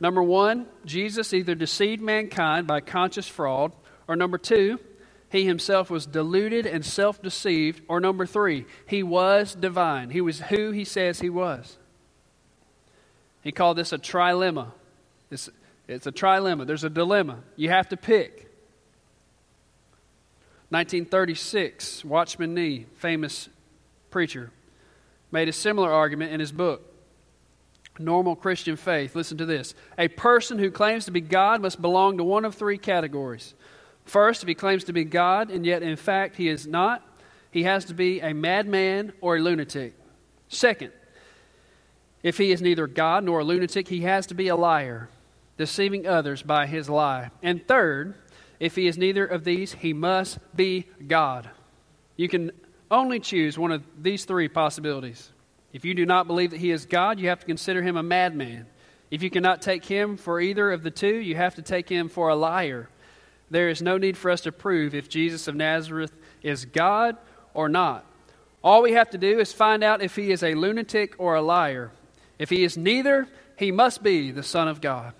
Number 0.00 0.22
one, 0.22 0.66
Jesus 0.84 1.34
either 1.34 1.54
deceived 1.54 2.02
mankind 2.02 2.66
by 2.66 2.80
conscious 2.80 3.28
fraud, 3.28 3.72
or 4.08 4.16
number 4.16 4.38
two, 4.38 4.80
he 5.28 5.44
himself 5.44 5.90
was 5.90 6.06
deluded 6.06 6.66
and 6.66 6.84
self 6.84 7.22
deceived, 7.22 7.82
or 7.88 8.00
number 8.00 8.26
three, 8.26 8.66
he 8.86 9.02
was 9.02 9.54
divine. 9.54 10.10
He 10.10 10.20
was 10.20 10.40
who 10.40 10.72
he 10.72 10.84
says 10.84 11.20
he 11.20 11.30
was. 11.30 11.76
He 13.42 13.52
called 13.52 13.76
this 13.76 13.92
a 13.92 13.98
trilemma. 13.98 14.72
It's, 15.30 15.48
it's 15.88 16.06
a 16.06 16.12
trilemma. 16.12 16.66
There's 16.66 16.84
a 16.84 16.90
dilemma. 16.90 17.40
You 17.56 17.70
have 17.70 17.88
to 17.88 17.96
pick. 17.96 18.41
1936, 20.72 22.02
Watchman 22.02 22.54
Nee, 22.54 22.86
famous 22.96 23.50
preacher, 24.08 24.50
made 25.30 25.46
a 25.50 25.52
similar 25.52 25.92
argument 25.92 26.32
in 26.32 26.40
his 26.40 26.50
book, 26.50 26.80
Normal 27.98 28.34
Christian 28.34 28.76
Faith. 28.76 29.14
Listen 29.14 29.36
to 29.36 29.44
this. 29.44 29.74
A 29.98 30.08
person 30.08 30.58
who 30.58 30.70
claims 30.70 31.04
to 31.04 31.10
be 31.10 31.20
God 31.20 31.60
must 31.60 31.82
belong 31.82 32.16
to 32.16 32.24
one 32.24 32.46
of 32.46 32.54
three 32.54 32.78
categories. 32.78 33.52
First, 34.06 34.42
if 34.42 34.48
he 34.48 34.54
claims 34.54 34.84
to 34.84 34.94
be 34.94 35.04
God 35.04 35.50
and 35.50 35.66
yet 35.66 35.82
in 35.82 35.96
fact 35.96 36.36
he 36.36 36.48
is 36.48 36.66
not, 36.66 37.06
he 37.50 37.64
has 37.64 37.84
to 37.84 37.94
be 37.94 38.20
a 38.20 38.32
madman 38.32 39.12
or 39.20 39.36
a 39.36 39.40
lunatic. 39.40 39.92
Second, 40.48 40.92
if 42.22 42.38
he 42.38 42.50
is 42.50 42.62
neither 42.62 42.86
God 42.86 43.24
nor 43.24 43.40
a 43.40 43.44
lunatic, 43.44 43.88
he 43.88 44.00
has 44.00 44.26
to 44.28 44.34
be 44.34 44.48
a 44.48 44.56
liar, 44.56 45.10
deceiving 45.58 46.06
others 46.06 46.42
by 46.42 46.66
his 46.66 46.88
lie. 46.88 47.30
And 47.42 47.68
third, 47.68 48.14
if 48.62 48.76
he 48.76 48.86
is 48.86 48.96
neither 48.96 49.26
of 49.26 49.42
these, 49.42 49.72
he 49.72 49.92
must 49.92 50.38
be 50.54 50.86
God. 51.08 51.50
You 52.14 52.28
can 52.28 52.52
only 52.92 53.18
choose 53.18 53.58
one 53.58 53.72
of 53.72 53.82
these 54.00 54.24
three 54.24 54.46
possibilities. 54.46 55.32
If 55.72 55.84
you 55.84 55.94
do 55.94 56.06
not 56.06 56.28
believe 56.28 56.52
that 56.52 56.60
he 56.60 56.70
is 56.70 56.86
God, 56.86 57.18
you 57.18 57.28
have 57.28 57.40
to 57.40 57.46
consider 57.46 57.82
him 57.82 57.96
a 57.96 58.04
madman. 58.04 58.66
If 59.10 59.20
you 59.20 59.30
cannot 59.30 59.62
take 59.62 59.84
him 59.84 60.16
for 60.16 60.40
either 60.40 60.70
of 60.70 60.84
the 60.84 60.92
two, 60.92 61.16
you 61.16 61.34
have 61.34 61.56
to 61.56 61.62
take 61.62 61.88
him 61.88 62.08
for 62.08 62.28
a 62.28 62.36
liar. 62.36 62.88
There 63.50 63.68
is 63.68 63.82
no 63.82 63.98
need 63.98 64.16
for 64.16 64.30
us 64.30 64.42
to 64.42 64.52
prove 64.52 64.94
if 64.94 65.08
Jesus 65.08 65.48
of 65.48 65.56
Nazareth 65.56 66.12
is 66.44 66.64
God 66.64 67.16
or 67.54 67.68
not. 67.68 68.06
All 68.62 68.80
we 68.80 68.92
have 68.92 69.10
to 69.10 69.18
do 69.18 69.40
is 69.40 69.52
find 69.52 69.82
out 69.82 70.02
if 70.02 70.14
he 70.14 70.30
is 70.30 70.44
a 70.44 70.54
lunatic 70.54 71.16
or 71.18 71.34
a 71.34 71.42
liar. 71.42 71.90
If 72.38 72.50
he 72.50 72.62
is 72.62 72.76
neither, 72.76 73.26
he 73.58 73.72
must 73.72 74.04
be 74.04 74.30
the 74.30 74.44
Son 74.44 74.68
of 74.68 74.80
God. 74.80 75.14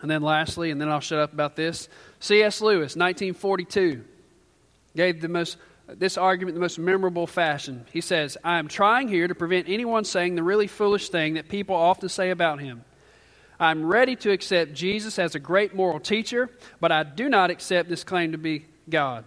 And 0.00 0.10
then 0.10 0.22
lastly, 0.22 0.70
and 0.70 0.80
then 0.80 0.88
I'll 0.88 1.00
shut 1.00 1.18
up 1.18 1.32
about 1.32 1.56
this, 1.56 1.88
C.S. 2.20 2.60
Lewis, 2.60 2.94
1942, 2.94 4.04
gave 4.96 5.20
the 5.20 5.28
most, 5.28 5.56
this 5.88 6.16
argument 6.16 6.54
the 6.54 6.60
most 6.60 6.78
memorable 6.78 7.26
fashion. 7.26 7.84
He 7.92 8.00
says, 8.00 8.36
I 8.44 8.58
am 8.58 8.68
trying 8.68 9.08
here 9.08 9.26
to 9.26 9.34
prevent 9.34 9.68
anyone 9.68 10.04
saying 10.04 10.36
the 10.36 10.42
really 10.42 10.68
foolish 10.68 11.08
thing 11.08 11.34
that 11.34 11.48
people 11.48 11.74
often 11.74 12.08
say 12.08 12.30
about 12.30 12.60
him. 12.60 12.84
I'm 13.60 13.84
ready 13.84 14.14
to 14.16 14.30
accept 14.30 14.72
Jesus 14.72 15.18
as 15.18 15.34
a 15.34 15.40
great 15.40 15.74
moral 15.74 15.98
teacher, 15.98 16.48
but 16.80 16.92
I 16.92 17.02
do 17.02 17.28
not 17.28 17.50
accept 17.50 17.88
this 17.88 18.04
claim 18.04 18.32
to 18.32 18.38
be 18.38 18.66
God. 18.88 19.24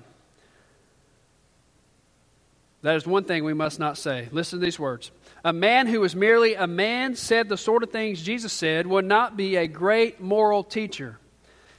That 2.82 2.96
is 2.96 3.06
one 3.06 3.26
thing 3.26 3.44
we 3.44 3.54
must 3.54 3.78
not 3.78 3.98
say. 3.98 4.30
Listen 4.32 4.60
to 4.60 4.66
these 4.66 4.80
words. 4.80 5.12
A 5.44 5.54
man 5.54 5.88
who 5.88 6.00
was 6.02 6.16
merely 6.16 6.54
a 6.54 6.68
man 6.68 7.16
said 7.16 7.50
the 7.50 7.58
sort 7.58 7.82
of 7.82 7.90
things 7.90 8.22
Jesus 8.22 8.54
said 8.54 8.86
would 8.86 9.06
not 9.06 9.36
be 9.36 9.56
a 9.56 9.68
great 9.68 10.22
moral 10.22 10.64
teacher. 10.64 11.18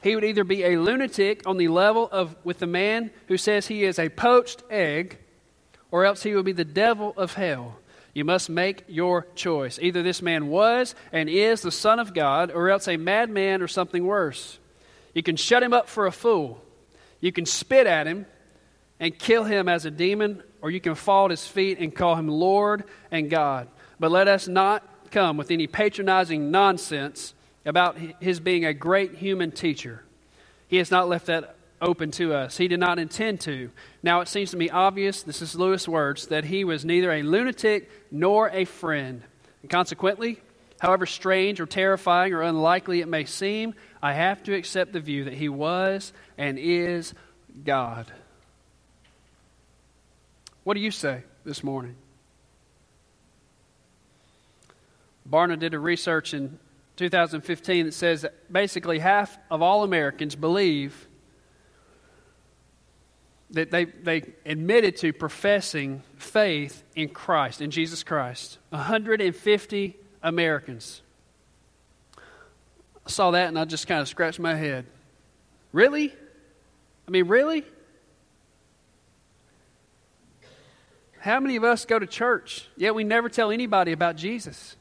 He 0.03 0.17
would 0.17 0.25
either 0.25 0.43
be 0.43 0.65
a 0.65 0.81
lunatic 0.81 1.43
on 1.47 1.59
the 1.59 1.69
level 1.69 2.09
of 2.11 2.35
with 2.43 2.59
the 2.59 2.67
man 2.67 3.13
who 3.29 3.37
says 3.37 3.69
he 3.69 3.85
is 3.85 4.01
a 4.01 4.09
poached 4.09 4.65
egg, 4.69 5.19
or 5.93 6.05
else 6.05 6.25
he 6.25 6.35
would 6.35 6.45
be 6.45 6.53
the 6.53 6.65
devil 6.65 7.15
of 7.17 7.35
hell. 7.35 7.79
You 8.15 8.25
must 8.25 8.51
make 8.51 8.85
your 8.89 9.29
choice. 9.37 9.79
Either 9.81 10.03
this 10.03 10.21
man 10.21 10.49
was 10.49 10.97
and 11.13 11.29
is 11.29 11.63
the 11.63 11.71
Son 11.71 12.01
of 12.01 12.13
God, 12.13 12.51
or 12.51 12.69
else 12.69 12.89
a 12.89 12.97
madman 12.97 13.63
or 13.63 13.69
something 13.69 14.05
worse. 14.05 14.59
You 15.15 15.23
can 15.23 15.37
shut 15.37 15.63
him 15.63 15.73
up 15.73 15.89
for 15.89 16.07
a 16.07 16.13
fool. 16.13 16.61
You 17.21 17.31
can 17.31 17.47
spit 17.47 17.87
at 17.87 18.09
him 18.09 18.27
and 18.99 19.17
kill 19.17 19.45
him 19.45 19.69
as 19.69 19.85
a 19.85 19.91
demon 19.91 20.43
or 20.63 20.71
you 20.71 20.81
can 20.81 20.95
fall 20.95 21.27
at 21.27 21.33
his 21.33 21.47
feet 21.47 21.79
and 21.79 21.95
call 21.95 22.15
him 22.15 22.29
Lord 22.29 22.85
and 23.11 23.29
God. 23.29 23.69
But 24.01 24.13
let 24.13 24.29
us 24.29 24.49
not 24.49 24.83
come 25.11 25.37
with 25.37 25.51
any 25.51 25.67
patronizing 25.67 26.51
nonsense 26.51 27.35
about 27.67 27.99
his 28.21 28.41
being 28.41 28.65
a 28.65 28.73
great 28.73 29.17
human 29.17 29.51
teacher. 29.51 30.05
He 30.69 30.79
has 30.79 30.91
not 30.91 31.09
left 31.09 31.27
that 31.27 31.57
open 31.81 32.13
to 32.13 32.33
us. 32.33 32.57
He 32.57 32.69
did 32.69 32.81
not 32.81 32.99
intend 32.99 33.41
to. 33.43 33.71
Now 34.03 34.21
it 34.21 34.29
seems 34.29 34.53
to 34.53 34.57
me 34.57 34.71
obvious, 34.71 35.23
this 35.23 35.43
is 35.43 35.57
Lewis' 35.57 35.89
words, 35.89 36.29
that 36.29 36.45
he 36.45 36.65
was 36.65 36.85
neither 36.85 37.13
a 37.13 37.23
lunatic 37.23 37.91
nor 38.11 38.49
a 38.51 38.65
friend. 38.65 39.23
And 39.63 39.71
consequently, 39.71 40.41
however 40.81 41.07
strange 41.07 41.61
or 41.61 41.67
terrifying 41.67 42.33
or 42.33 42.43
unlikely 42.43 43.01
it 43.01 43.09
may 43.09 43.25
seem, 43.25 43.75
I 44.01 44.13
have 44.15 44.43
to 44.45 44.55
accept 44.55 44.93
the 44.93 45.01
view 45.01 45.25
that 45.25 45.35
he 45.35 45.49
was 45.49 46.13
and 46.39 46.59
is 46.59 47.15
God. 47.65 48.13
What 50.65 50.75
do 50.75 50.81
you 50.81 50.91
say 50.91 51.23
this 51.45 51.65
morning? 51.65 51.97
Barna 55.29 55.59
did 55.59 55.75
a 55.75 55.79
research 55.79 56.35
in 56.35 56.59
2015 56.97 57.87
that 57.87 57.93
says 57.93 58.23
that 58.23 58.53
basically 58.53 58.99
half 58.99 59.39
of 59.51 59.63
all 59.63 59.83
Americans 59.83 60.37
believe 60.37 61.09
that 63.51 63.71
they, 63.71 63.85
they 63.85 64.23
admitted 64.47 64.97
to 64.99 65.13
professing 65.13 66.03
faith 66.17 66.83
in 66.95 67.09
Christ, 67.09 67.61
in 67.61 67.71
Jesus 67.71 68.03
Christ. 68.03 68.59
150 68.71 69.97
Americans. 70.23 71.03
I 72.17 73.11
saw 73.11 73.33
that 73.33 73.49
and 73.49 73.59
I 73.59 73.65
just 73.65 73.87
kind 73.87 74.01
of 74.01 74.09
scratched 74.09 74.39
my 74.39 74.55
head. 74.55 74.87
Really? 75.73 76.15
I 77.07 77.11
mean, 77.11 77.29
really? 77.29 77.65
How 81.23 81.39
many 81.39 81.55
of 81.55 81.63
us 81.63 81.85
go 81.85 82.01
to 82.01 82.07
church, 82.07 82.67
yet 82.77 82.97
we 82.97 83.05
never 83.05 83.29
tell 83.29 83.53
anybody 83.53 83.93
about 83.93 84.17
Jesus? 84.17 84.75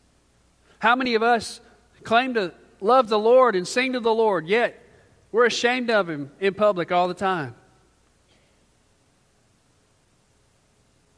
How 0.80 0.96
many 0.96 1.14
of 1.14 1.22
us 1.22 1.62
claim 2.02 2.34
to 2.34 2.52
love 2.80 3.10
the 3.10 3.20
Lord 3.20 3.56
and 3.56 3.68
sing 3.68 3.94
to 3.94 4.00
the 4.00 4.12
Lord, 4.12 4.48
yet 4.48 4.84
we're 5.32 5.46
ashamed 5.46 5.92
of 5.92 6.10
Him 6.10 6.32
in 6.40 6.56
public 6.56 6.92
all 6.92 7.08
the 7.08 7.14
time? 7.14 7.54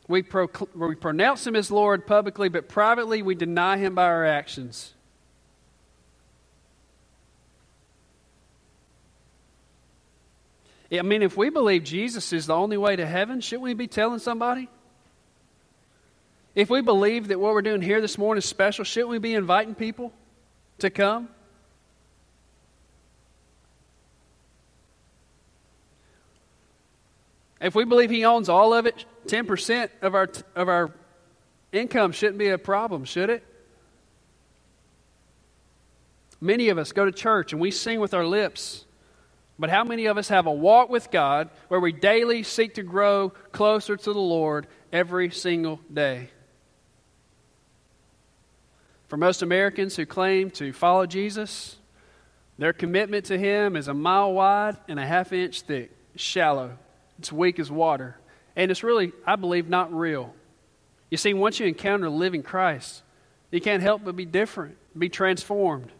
We, 0.09 0.23
pro- 0.23 0.49
we 0.75 0.95
pronounce 0.95 1.47
Him 1.47 1.55
as 1.55 1.71
Lord 1.71 2.05
publicly, 2.05 2.49
but 2.49 2.67
privately 2.67 3.21
we 3.21 3.33
deny 3.33 3.77
Him 3.77 3.95
by 3.95 4.03
our 4.03 4.25
actions. 4.25 4.93
I 10.91 11.01
mean, 11.01 11.21
if 11.21 11.37
we 11.37 11.49
believe 11.49 11.85
Jesus 11.85 12.33
is 12.33 12.47
the 12.47 12.55
only 12.55 12.75
way 12.75 12.97
to 12.97 13.05
heaven, 13.05 13.39
shouldn't 13.39 13.63
we 13.63 13.73
be 13.73 13.87
telling 13.87 14.19
somebody? 14.19 14.67
If 16.55 16.69
we 16.69 16.81
believe 16.81 17.29
that 17.29 17.39
what 17.39 17.53
we're 17.53 17.63
doing 17.63 17.81
here 17.81 17.99
this 17.99 18.17
morning 18.17 18.37
is 18.37 18.45
special, 18.45 18.85
shouldn't 18.85 19.09
we 19.09 19.17
be 19.17 19.33
inviting 19.33 19.73
people 19.73 20.13
to 20.79 20.89
come? 20.89 21.29
If 27.59 27.75
we 27.75 27.85
believe 27.85 28.09
He 28.11 28.25
owns 28.25 28.49
all 28.49 28.73
of 28.73 28.85
it, 28.85 29.05
10% 29.27 29.89
of 30.01 30.13
our, 30.13 30.29
of 30.55 30.67
our 30.67 30.91
income 31.71 32.11
shouldn't 32.11 32.37
be 32.37 32.49
a 32.49 32.57
problem, 32.57 33.05
should 33.05 33.29
it? 33.29 33.43
Many 36.39 36.69
of 36.69 36.77
us 36.77 36.91
go 36.91 37.05
to 37.05 37.11
church 37.11 37.53
and 37.53 37.61
we 37.61 37.71
sing 37.71 37.99
with 38.01 38.13
our 38.13 38.25
lips, 38.25 38.85
but 39.57 39.69
how 39.69 39.85
many 39.85 40.07
of 40.07 40.17
us 40.17 40.27
have 40.27 40.45
a 40.45 40.51
walk 40.51 40.89
with 40.89 41.09
God 41.09 41.49
where 41.69 41.79
we 41.79 41.93
daily 41.93 42.43
seek 42.43 42.75
to 42.75 42.83
grow 42.83 43.29
closer 43.53 43.95
to 43.95 44.13
the 44.13 44.19
Lord 44.19 44.67
every 44.91 45.31
single 45.31 45.79
day? 45.91 46.29
For 49.07 49.17
most 49.17 49.41
Americans 49.41 49.95
who 49.95 50.05
claim 50.05 50.49
to 50.51 50.73
follow 50.73 51.05
Jesus, 51.05 51.77
their 52.57 52.73
commitment 52.73 53.25
to 53.25 53.37
Him 53.37 53.75
is 53.75 53.87
a 53.87 53.93
mile 53.93 54.33
wide 54.33 54.77
and 54.87 54.99
a 54.99 55.05
half 55.05 55.33
inch 55.33 55.61
thick, 55.61 55.91
shallow. 56.15 56.77
It's 57.19 57.31
weak 57.31 57.59
as 57.59 57.71
water. 57.71 58.17
And 58.55 58.69
it's 58.71 58.83
really, 58.83 59.11
I 59.25 59.35
believe, 59.35 59.69
not 59.69 59.93
real. 59.93 60.33
You 61.09 61.17
see, 61.17 61.33
once 61.33 61.59
you 61.59 61.67
encounter 61.67 62.09
living 62.09 62.43
Christ, 62.43 63.03
you 63.51 63.61
can't 63.61 63.83
help 63.83 64.03
but 64.03 64.15
be 64.15 64.25
different, 64.25 64.77
be 64.97 65.09
transformed. 65.09 65.91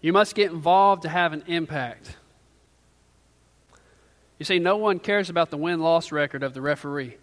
You 0.00 0.12
must 0.12 0.34
get 0.34 0.50
involved 0.50 1.02
to 1.02 1.08
have 1.08 1.32
an 1.32 1.44
impact. 1.46 2.16
You 4.38 4.44
see, 4.44 4.58
no 4.58 4.76
one 4.76 4.98
cares 4.98 5.30
about 5.30 5.50
the 5.50 5.56
win 5.56 5.80
loss 5.80 6.10
record 6.10 6.42
of 6.42 6.54
the 6.54 6.60
referee. 6.60 7.16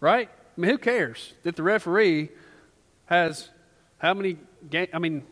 Right? 0.00 0.28
I 0.56 0.60
mean, 0.60 0.70
who 0.70 0.78
cares 0.78 1.34
that 1.42 1.56
the 1.56 1.62
referee 1.62 2.30
has 3.06 3.48
how 3.98 4.14
many 4.14 4.36
game? 4.70 4.88
I 4.92 4.98
mean, 4.98 5.24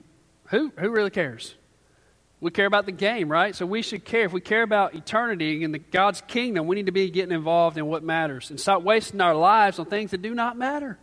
who, 0.47 0.73
who 0.79 0.91
really 0.91 1.11
cares? 1.11 1.55
We 2.41 2.51
care 2.51 2.67
about 2.67 2.87
the 2.87 2.93
game, 2.93 3.31
right? 3.31 3.55
So 3.55 3.65
we 3.67 3.83
should 3.83 4.05
care. 4.05 4.25
If 4.25 4.33
we 4.33 4.41
care 4.41 4.63
about 4.63 4.95
eternity 4.95 5.63
and 5.63 5.73
the, 5.73 5.79
God's 5.79 6.23
kingdom, 6.23 6.67
we 6.67 6.75
need 6.75 6.87
to 6.87 6.93
be 6.93 7.09
getting 7.09 7.33
involved 7.33 7.79
in 7.79 7.87
what 7.87 8.03
matters 8.03 8.51
and 8.51 8.59
stop 8.59 8.83
wasting 8.83 9.21
our 9.21 9.35
lives 9.35 9.79
on 9.79 9.87
things 9.87 10.11
that 10.11 10.23
do 10.23 10.35
not 10.35 10.59
matter. 10.59 10.99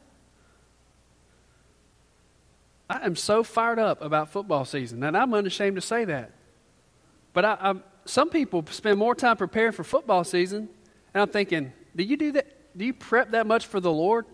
I 2.89 3.05
am 3.05 3.15
so 3.15 3.43
fired 3.43 3.79
up 3.79 4.01
about 4.01 4.31
football 4.31 4.65
season, 4.65 5.01
and 5.03 5.15
I'm 5.15 5.33
unashamed 5.33 5.75
to 5.77 5.81
say 5.81 6.03
that. 6.05 6.31
But 7.33 7.45
I, 7.45 7.57
I, 7.61 7.73
some 8.03 8.29
people 8.29 8.65
spend 8.71 8.99
more 8.99 9.15
time 9.15 9.37
preparing 9.37 9.71
for 9.71 9.83
football 9.83 10.23
season, 10.23 10.67
and 11.13 11.21
I'm 11.21 11.29
thinking, 11.29 11.71
do 11.95 12.03
you 12.03 12.17
do 12.17 12.33
that? 12.33 12.47
Do 12.75 12.85
you 12.85 12.93
prep 12.93 13.31
that 13.31 13.47
much 13.47 13.65
for 13.67 13.79
the 13.79 13.91
Lord, 13.91 14.25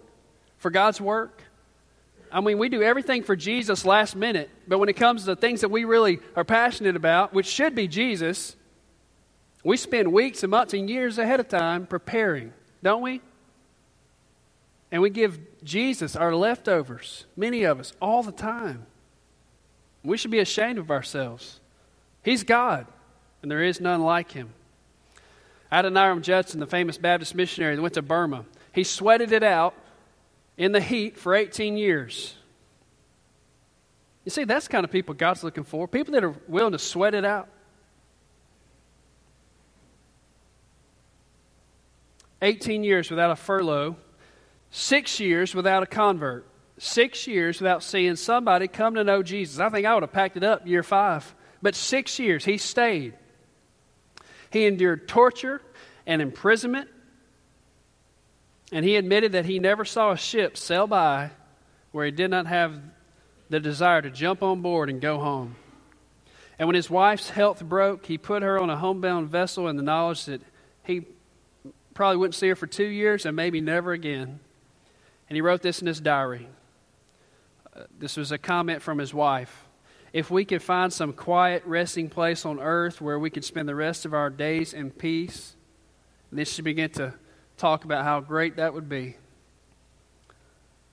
for 0.58 0.70
God's 0.70 1.02
work? 1.02 1.42
I 2.32 2.42
mean, 2.42 2.58
we 2.58 2.70
do 2.70 2.82
everything 2.82 3.24
for 3.24 3.36
Jesus 3.36 3.86
last 3.86 4.16
minute, 4.16 4.50
but 4.68 4.80
when 4.80 4.90
it 4.90 4.98
comes 4.98 5.26
to 5.26 5.36
things 5.36 5.62
that 5.62 5.70
we 5.70 5.86
really 5.86 6.20
are 6.36 6.44
passionate 6.44 6.96
about, 6.96 7.34
which 7.34 7.46
should 7.46 7.76
be 7.76 7.88
Jesus, 7.88 8.56
we 9.64 9.78
spend 9.78 10.12
weeks 10.12 10.44
and 10.44 10.52
months 10.52 10.74
and 10.74 10.90
years 10.90 11.18
ahead 11.18 11.40
of 11.40 11.48
time 11.48 11.88
preparing, 11.88 12.54
don't 12.84 13.02
we? 13.02 13.22
And 14.92 15.02
we 15.02 15.10
give 15.10 15.40
Jesus 15.64 16.16
our 16.16 16.36
leftovers, 16.36 17.26
many 17.36 17.64
of 17.64 17.80
us, 17.80 17.94
all 18.02 18.22
the 18.22 18.32
time. 18.32 18.86
We 20.04 20.18
should 20.18 20.32
be 20.32 20.40
ashamed 20.40 20.78
of 20.78 20.92
ourselves. 20.92 21.60
He's 22.22 22.44
God, 22.44 22.86
and 23.42 23.50
there 23.50 23.64
is 23.64 23.82
none 23.82 24.02
like 24.02 24.32
him. 24.32 24.54
Adoniram 25.72 26.22
Judson, 26.22 26.60
the 26.60 26.68
famous 26.68 26.98
Baptist 26.98 27.36
missionary 27.36 27.76
that 27.76 27.82
went 27.82 27.96
to 27.96 28.02
Burma, 28.02 28.46
he 28.72 28.84
sweated 28.84 29.32
it 29.32 29.44
out 29.44 29.74
in 30.58 30.72
the 30.72 30.82
heat 30.82 31.18
for 31.18 31.36
18 31.36 31.78
years. 31.78 32.36
You 34.24 34.32
see, 34.32 34.44
that's 34.44 34.68
the 34.68 34.72
kind 34.72 34.86
of 34.86 34.92
people 34.92 35.14
God's 35.14 35.44
looking 35.44 35.64
for 35.64 35.88
people 35.88 36.14
that 36.14 36.24
are 36.24 36.36
willing 36.48 36.72
to 36.72 36.80
sweat 36.80 37.14
it 37.14 37.26
out. 37.26 37.48
18 42.42 42.84
years 42.84 43.10
without 43.10 43.32
a 43.32 43.36
furlough 43.36 43.96
Six 44.78 45.22
years 45.22 45.56
without 45.56 45.84
a 45.84 45.86
convert. 45.86 46.46
Six 46.78 47.28
years 47.28 47.62
without 47.62 47.82
seeing 47.82 48.18
somebody 48.18 48.68
come 48.68 48.96
to 48.96 49.06
know 49.06 49.24
Jesus. 49.24 49.58
I 49.58 49.70
think 49.70 49.88
I 49.88 49.94
would 49.94 50.04
have 50.04 50.12
packed 50.12 50.36
it 50.36 50.44
up 50.44 50.68
year 50.68 50.84
five. 50.84 51.34
But 51.62 51.76
six 51.76 52.20
years, 52.20 52.44
he 52.44 52.58
stayed. 52.58 53.14
He 54.52 54.66
endured 54.66 55.08
torture 55.08 55.62
and 56.06 56.22
imprisonment. 56.22 56.90
And 58.72 58.84
he 58.84 58.96
admitted 58.96 59.34
that 59.34 59.46
he 59.46 59.60
never 59.60 59.86
saw 59.86 60.12
a 60.12 60.18
ship 60.18 60.58
sail 60.58 60.88
by 60.88 61.32
where 61.92 62.06
he 62.06 62.12
did 62.12 62.30
not 62.30 62.48
have 62.48 62.80
the 63.50 63.60
desire 63.60 64.02
to 64.02 64.10
jump 64.10 64.42
on 64.44 64.62
board 64.62 64.90
and 64.90 65.00
go 65.00 65.20
home. 65.20 65.56
And 66.58 66.68
when 66.68 66.76
his 66.76 66.90
wife's 66.90 67.30
health 67.30 67.64
broke, 67.64 68.06
he 68.06 68.18
put 68.18 68.44
her 68.44 68.60
on 68.60 68.70
a 68.70 68.78
homebound 68.78 69.30
vessel 69.30 69.68
in 69.68 69.76
the 69.76 69.84
knowledge 69.84 70.26
that 70.26 70.42
he 70.84 71.06
probably 71.94 72.18
wouldn't 72.18 72.36
see 72.36 72.48
her 72.50 72.56
for 72.56 72.68
two 72.68 72.86
years 72.86 73.26
and 73.26 73.36
maybe 73.36 73.62
never 73.62 73.92
again. 73.92 74.40
And 75.30 75.36
he 75.36 75.42
wrote 75.42 75.62
this 75.62 75.82
in 75.82 75.88
his 75.88 76.00
diary. 76.00 76.48
Uh, 77.76 77.84
this 77.98 78.16
was 78.16 78.32
a 78.32 78.38
comment 78.38 78.82
from 78.82 78.98
his 78.98 79.14
wife. 79.14 79.65
If 80.16 80.32
we 80.32 80.46
could 80.46 80.64
find 80.64 80.94
some 80.94 81.12
quiet 81.12 81.62
resting 81.66 82.08
place 82.08 82.46
on 82.46 82.62
earth 82.62 83.02
where 83.02 83.20
we 83.20 83.30
could 83.30 83.44
spend 83.44 83.68
the 83.68 83.76
rest 83.76 84.06
of 84.06 84.14
our 84.14 84.30
days 84.30 84.74
in 84.74 84.92
peace, 84.92 85.58
and 86.30 86.40
then 86.40 86.46
she 86.46 86.62
began 86.62 86.90
to 86.92 87.16
talk 87.58 87.84
about 87.84 88.06
how 88.06 88.22
great 88.22 88.56
that 88.56 88.74
would 88.74 88.88
be. 88.88 89.18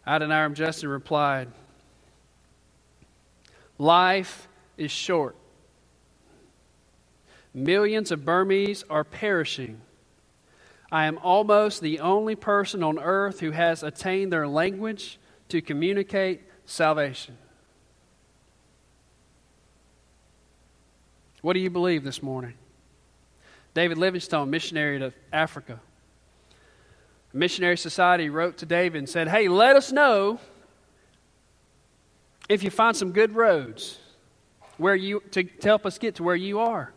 Adoniram 0.04 0.54
Judson 0.54 0.88
replied, 0.88 1.52
Life 3.78 4.48
is 4.76 4.90
short. 4.90 5.36
Millions 7.54 8.10
of 8.10 8.24
Burmese 8.24 8.82
are 8.90 9.04
perishing 9.04 9.82
I 10.90 11.06
am 11.06 11.18
almost 11.18 11.80
the 11.80 12.00
only 12.00 12.34
person 12.34 12.82
on 12.82 12.98
earth 12.98 13.38
who 13.38 13.52
has 13.52 13.84
attained 13.84 14.32
their 14.32 14.48
language 14.48 15.20
to 15.50 15.62
communicate 15.62 16.40
salvation. 16.66 17.38
What 21.42 21.54
do 21.54 21.60
you 21.60 21.70
believe 21.70 22.04
this 22.04 22.22
morning? 22.22 22.54
David 23.74 23.98
Livingstone, 23.98 24.48
missionary 24.48 24.98
to 25.00 25.12
Africa. 25.32 25.80
A 27.34 27.36
missionary 27.36 27.76
society 27.76 28.30
wrote 28.30 28.58
to 28.58 28.66
David 28.66 28.98
and 28.98 29.08
said, 29.08 29.28
Hey, 29.28 29.48
let 29.48 29.74
us 29.74 29.90
know 29.90 30.38
if 32.48 32.62
you 32.62 32.70
find 32.70 32.96
some 32.96 33.10
good 33.10 33.34
roads 33.34 33.98
where 34.76 34.94
you 34.94 35.20
to, 35.32 35.42
to 35.42 35.68
help 35.68 35.84
us 35.84 35.98
get 35.98 36.16
to 36.16 36.22
where 36.22 36.36
you 36.36 36.60
are. 36.60 36.92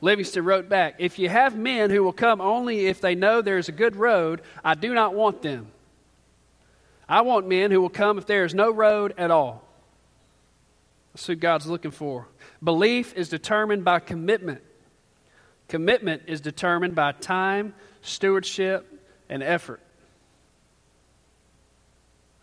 Livingstone 0.00 0.44
wrote 0.44 0.68
back 0.68 0.94
If 0.98 1.18
you 1.18 1.28
have 1.28 1.56
men 1.56 1.90
who 1.90 2.04
will 2.04 2.12
come 2.12 2.40
only 2.40 2.86
if 2.86 3.00
they 3.00 3.16
know 3.16 3.42
there 3.42 3.58
is 3.58 3.68
a 3.68 3.72
good 3.72 3.96
road, 3.96 4.42
I 4.64 4.74
do 4.74 4.94
not 4.94 5.14
want 5.14 5.42
them. 5.42 5.72
I 7.08 7.22
want 7.22 7.48
men 7.48 7.72
who 7.72 7.80
will 7.80 7.88
come 7.88 8.18
if 8.18 8.26
there 8.26 8.44
is 8.44 8.54
no 8.54 8.70
road 8.70 9.14
at 9.18 9.32
all. 9.32 9.65
That's 11.16 11.28
who 11.28 11.34
God's 11.34 11.66
looking 11.66 11.92
for. 11.92 12.28
Belief 12.62 13.14
is 13.14 13.30
determined 13.30 13.86
by 13.86 14.00
commitment. 14.00 14.60
Commitment 15.66 16.24
is 16.26 16.42
determined 16.42 16.94
by 16.94 17.12
time, 17.12 17.74
stewardship, 18.02 18.86
and 19.30 19.42
effort. 19.42 19.80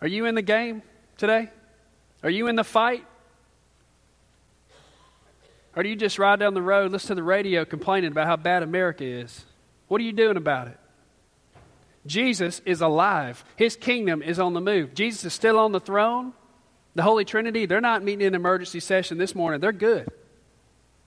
Are 0.01 0.07
you 0.07 0.25
in 0.25 0.33
the 0.33 0.41
game 0.41 0.81
today? 1.17 1.51
Are 2.23 2.31
you 2.31 2.47
in 2.47 2.55
the 2.55 2.63
fight? 2.63 3.05
Or 5.75 5.83
do 5.83 5.89
you 5.89 5.95
just 5.95 6.17
ride 6.17 6.39
down 6.39 6.55
the 6.55 6.61
road, 6.63 6.91
listen 6.91 7.09
to 7.09 7.15
the 7.15 7.21
radio 7.21 7.65
complaining 7.65 8.11
about 8.11 8.25
how 8.25 8.37
bad 8.37 8.63
America 8.63 9.05
is? 9.05 9.45
What 9.87 10.01
are 10.01 10.03
you 10.03 10.13
doing 10.13 10.35
about 10.35 10.67
it? 10.67 10.79
Jesus 12.07 12.59
is 12.65 12.81
alive. 12.81 13.45
His 13.55 13.75
kingdom 13.75 14.23
is 14.23 14.39
on 14.39 14.55
the 14.55 14.61
move. 14.61 14.95
Jesus 14.95 15.25
is 15.25 15.33
still 15.33 15.59
on 15.59 15.73
the 15.73 15.79
throne. 15.79 16.33
The 16.95 17.03
Holy 17.03 17.25
Trinity, 17.25 17.65
they're 17.65 17.81
not 17.81 18.03
meeting 18.03 18.21
in 18.21 18.27
an 18.27 18.35
emergency 18.35 18.79
session 18.79 19.17
this 19.17 19.33
morning. 19.33 19.59
They're 19.59 19.71
good. 19.71 20.09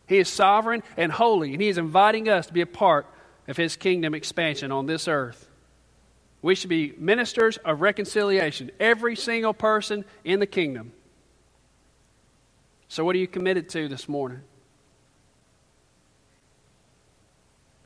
He 0.07 0.19
is 0.19 0.29
sovereign 0.29 0.83
and 0.97 1.13
holy, 1.13 1.53
and 1.53 1.63
He 1.63 1.69
is 1.69 1.79
inviting 1.79 2.29
us 2.29 2.47
to 2.47 2.53
be 2.53 2.61
a 2.61 2.67
part 2.67 3.07
of 3.49 3.57
His 3.57 3.77
kingdom 3.77 4.15
expansion 4.15 4.73
on 4.73 4.87
this 4.87 5.09
earth. 5.09 5.49
We 6.43 6.55
should 6.55 6.71
be 6.71 6.95
ministers 6.99 7.57
of 7.59 7.81
reconciliation, 7.81 8.71
every 8.79 9.17
single 9.17 9.55
person 9.55 10.05
in 10.25 10.41
the 10.41 10.47
kingdom. 10.47 10.93
So, 12.89 13.05
what 13.05 13.17
are 13.17 13.19
you 13.19 13.27
committed 13.27 13.69
to 13.71 13.89
this 13.89 14.09
morning? 14.09 14.43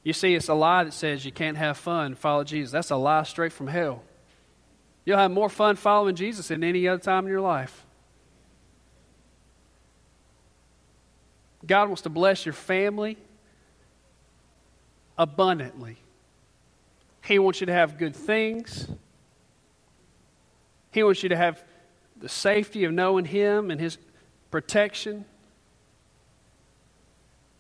You 0.03 0.13
see, 0.13 0.35
it's 0.35 0.49
a 0.49 0.55
lie 0.55 0.85
that 0.85 0.93
says 0.93 1.25
you 1.25 1.33
can't 1.33 1.59
have 1.59 1.77
fun, 1.77 2.15
follow 2.15 2.45
Jesus. 2.45 2.73
That's 2.73 2.91
a 2.91 2.97
lie 2.97 3.23
straight 3.23 3.53
from 3.53 3.67
hell. 3.67 4.03
You'll 5.05 5.19
have 5.19 5.31
more 5.31 5.49
fun 5.49 5.77
following 5.77 6.15
Jesus 6.15 6.49
than 6.49 6.65
any 6.65 6.87
other 6.89 7.03
time 7.03 7.25
in 7.25 7.31
your 7.31 7.41
life. 7.41 7.85
God 11.67 11.89
wants 11.89 12.03
to 12.03 12.09
bless 12.09 12.47
your 12.47 12.53
family 12.53 13.17
abundantly. 15.19 15.99
He 17.25 17.39
wants 17.39 17.61
you 17.61 17.67
to 17.67 17.73
have 17.73 17.99
good 17.99 18.17
things. 18.17 18.89
He 20.91 21.03
wants 21.03 21.23
you 21.23 21.29
to 21.29 21.37
have 21.37 21.63
the 22.17 22.29
safety 22.29 22.85
of 22.85 22.93
knowing 22.93 23.27
Him 23.27 23.71
and 23.71 23.81
His 23.81 23.99
protection. 24.51 25.25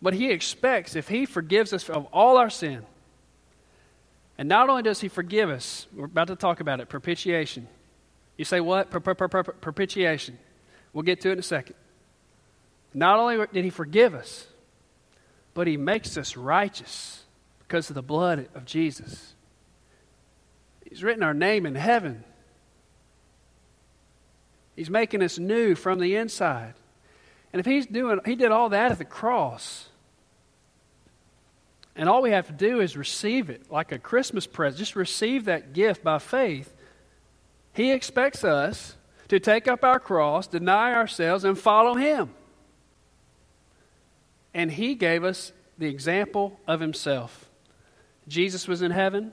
But 0.02 0.14
He 0.14 0.30
expects, 0.30 0.96
if 0.96 1.08
He 1.08 1.26
forgives 1.26 1.72
us 1.72 1.88
of 1.90 2.06
all 2.06 2.38
our 2.38 2.50
sin, 2.50 2.84
And 4.40 4.48
not 4.48 4.70
only 4.70 4.82
does 4.82 5.02
he 5.02 5.08
forgive 5.08 5.50
us, 5.50 5.86
we're 5.94 6.06
about 6.06 6.28
to 6.28 6.34
talk 6.34 6.60
about 6.60 6.80
it 6.80 6.88
propitiation. 6.88 7.68
You 8.38 8.46
say 8.46 8.58
what? 8.58 8.90
Propitiation. 8.90 10.38
We'll 10.94 11.02
get 11.02 11.20
to 11.20 11.28
it 11.28 11.32
in 11.32 11.38
a 11.40 11.42
second. 11.42 11.76
Not 12.92 13.18
only 13.18 13.46
did 13.52 13.64
he 13.64 13.70
forgive 13.70 14.14
us, 14.14 14.46
but 15.54 15.66
he 15.66 15.76
makes 15.76 16.16
us 16.16 16.36
righteous 16.36 17.24
because 17.60 17.88
of 17.88 17.94
the 17.94 18.02
blood 18.02 18.48
of 18.54 18.64
Jesus. 18.64 19.34
He's 20.88 21.02
written 21.02 21.22
our 21.22 21.34
name 21.34 21.66
in 21.66 21.74
heaven. 21.74 22.24
He's 24.74 24.90
making 24.90 25.22
us 25.22 25.38
new 25.38 25.74
from 25.74 26.00
the 26.00 26.16
inside. 26.16 26.74
And 27.52 27.60
if 27.60 27.66
he's 27.66 27.86
doing, 27.86 28.20
he 28.24 28.34
did 28.34 28.50
all 28.50 28.70
that 28.70 28.92
at 28.92 28.98
the 28.98 29.04
cross. 29.04 29.88
And 31.94 32.08
all 32.08 32.22
we 32.22 32.30
have 32.30 32.46
to 32.46 32.52
do 32.52 32.80
is 32.80 32.96
receive 32.96 33.50
it 33.50 33.70
like 33.70 33.92
a 33.92 33.98
Christmas 33.98 34.46
present. 34.46 34.78
Just 34.78 34.96
receive 34.96 35.44
that 35.44 35.72
gift 35.72 36.02
by 36.02 36.18
faith. 36.18 36.72
He 37.72 37.92
expects 37.92 38.42
us 38.42 38.96
to 39.28 39.38
take 39.38 39.68
up 39.68 39.84
our 39.84 40.00
cross, 40.00 40.46
deny 40.46 40.94
ourselves, 40.94 41.44
and 41.44 41.58
follow 41.58 41.94
him. 41.94 42.30
And 44.52 44.70
he 44.70 44.94
gave 44.94 45.24
us 45.24 45.52
the 45.78 45.86
example 45.86 46.58
of 46.66 46.80
himself. 46.80 47.48
Jesus 48.28 48.68
was 48.68 48.82
in 48.82 48.90
heaven. 48.90 49.32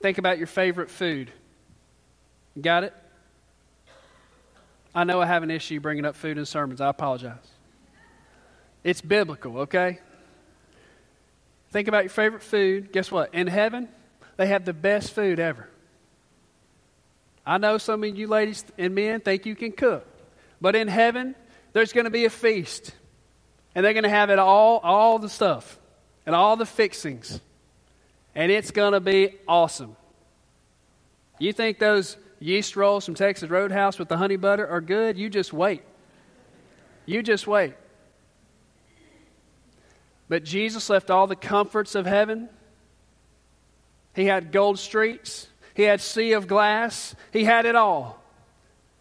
Think 0.00 0.18
about 0.18 0.38
your 0.38 0.46
favorite 0.46 0.90
food. 0.90 1.32
Got 2.60 2.84
it? 2.84 2.94
I 4.94 5.04
know 5.04 5.20
I 5.20 5.26
have 5.26 5.42
an 5.42 5.50
issue 5.50 5.80
bringing 5.80 6.04
up 6.04 6.16
food 6.16 6.38
in 6.38 6.44
sermons. 6.44 6.80
I 6.80 6.88
apologize. 6.88 7.36
It's 8.82 9.00
biblical, 9.00 9.58
okay? 9.58 10.00
Think 11.70 11.88
about 11.88 12.04
your 12.04 12.10
favorite 12.10 12.42
food. 12.42 12.92
Guess 12.92 13.10
what? 13.10 13.34
In 13.34 13.46
heaven, 13.46 13.88
they 14.36 14.46
have 14.46 14.64
the 14.64 14.72
best 14.72 15.12
food 15.12 15.38
ever. 15.38 15.68
I 17.44 17.58
know 17.58 17.78
some 17.78 18.04
of 18.04 18.16
you 18.16 18.26
ladies 18.26 18.64
and 18.76 18.94
men 18.94 19.20
think 19.20 19.46
you 19.46 19.54
can 19.54 19.72
cook, 19.72 20.06
but 20.60 20.76
in 20.76 20.88
heaven, 20.88 21.34
there's 21.72 21.92
going 21.92 22.04
to 22.04 22.10
be 22.10 22.24
a 22.24 22.30
feast, 22.30 22.92
and 23.74 23.84
they're 23.84 23.92
going 23.92 24.04
to 24.04 24.08
have 24.08 24.30
it 24.30 24.38
all, 24.38 24.78
all 24.78 25.18
the 25.18 25.28
stuff, 25.28 25.78
and 26.26 26.34
all 26.34 26.56
the 26.56 26.66
fixings, 26.66 27.40
and 28.34 28.50
it's 28.52 28.70
going 28.70 28.92
to 28.92 29.00
be 29.00 29.36
awesome. 29.46 29.96
You 31.38 31.52
think 31.52 31.78
those 31.78 32.16
yeast 32.40 32.76
rolls 32.76 33.04
from 33.04 33.14
Texas 33.14 33.48
Roadhouse 33.50 33.98
with 33.98 34.08
the 34.08 34.16
honey 34.16 34.36
butter 34.36 34.66
are 34.66 34.80
good? 34.80 35.16
You 35.16 35.30
just 35.30 35.52
wait. 35.52 35.82
You 37.06 37.22
just 37.22 37.46
wait. 37.46 37.74
But 40.28 40.44
Jesus 40.44 40.90
left 40.90 41.10
all 41.10 41.26
the 41.26 41.36
comforts 41.36 41.94
of 41.94 42.04
heaven. 42.06 42.48
He 44.14 44.26
had 44.26 44.52
gold 44.52 44.78
streets, 44.78 45.48
he 45.74 45.84
had 45.84 46.00
sea 46.00 46.32
of 46.32 46.48
glass, 46.48 47.14
he 47.32 47.44
had 47.44 47.66
it 47.66 47.76
all. 47.76 48.20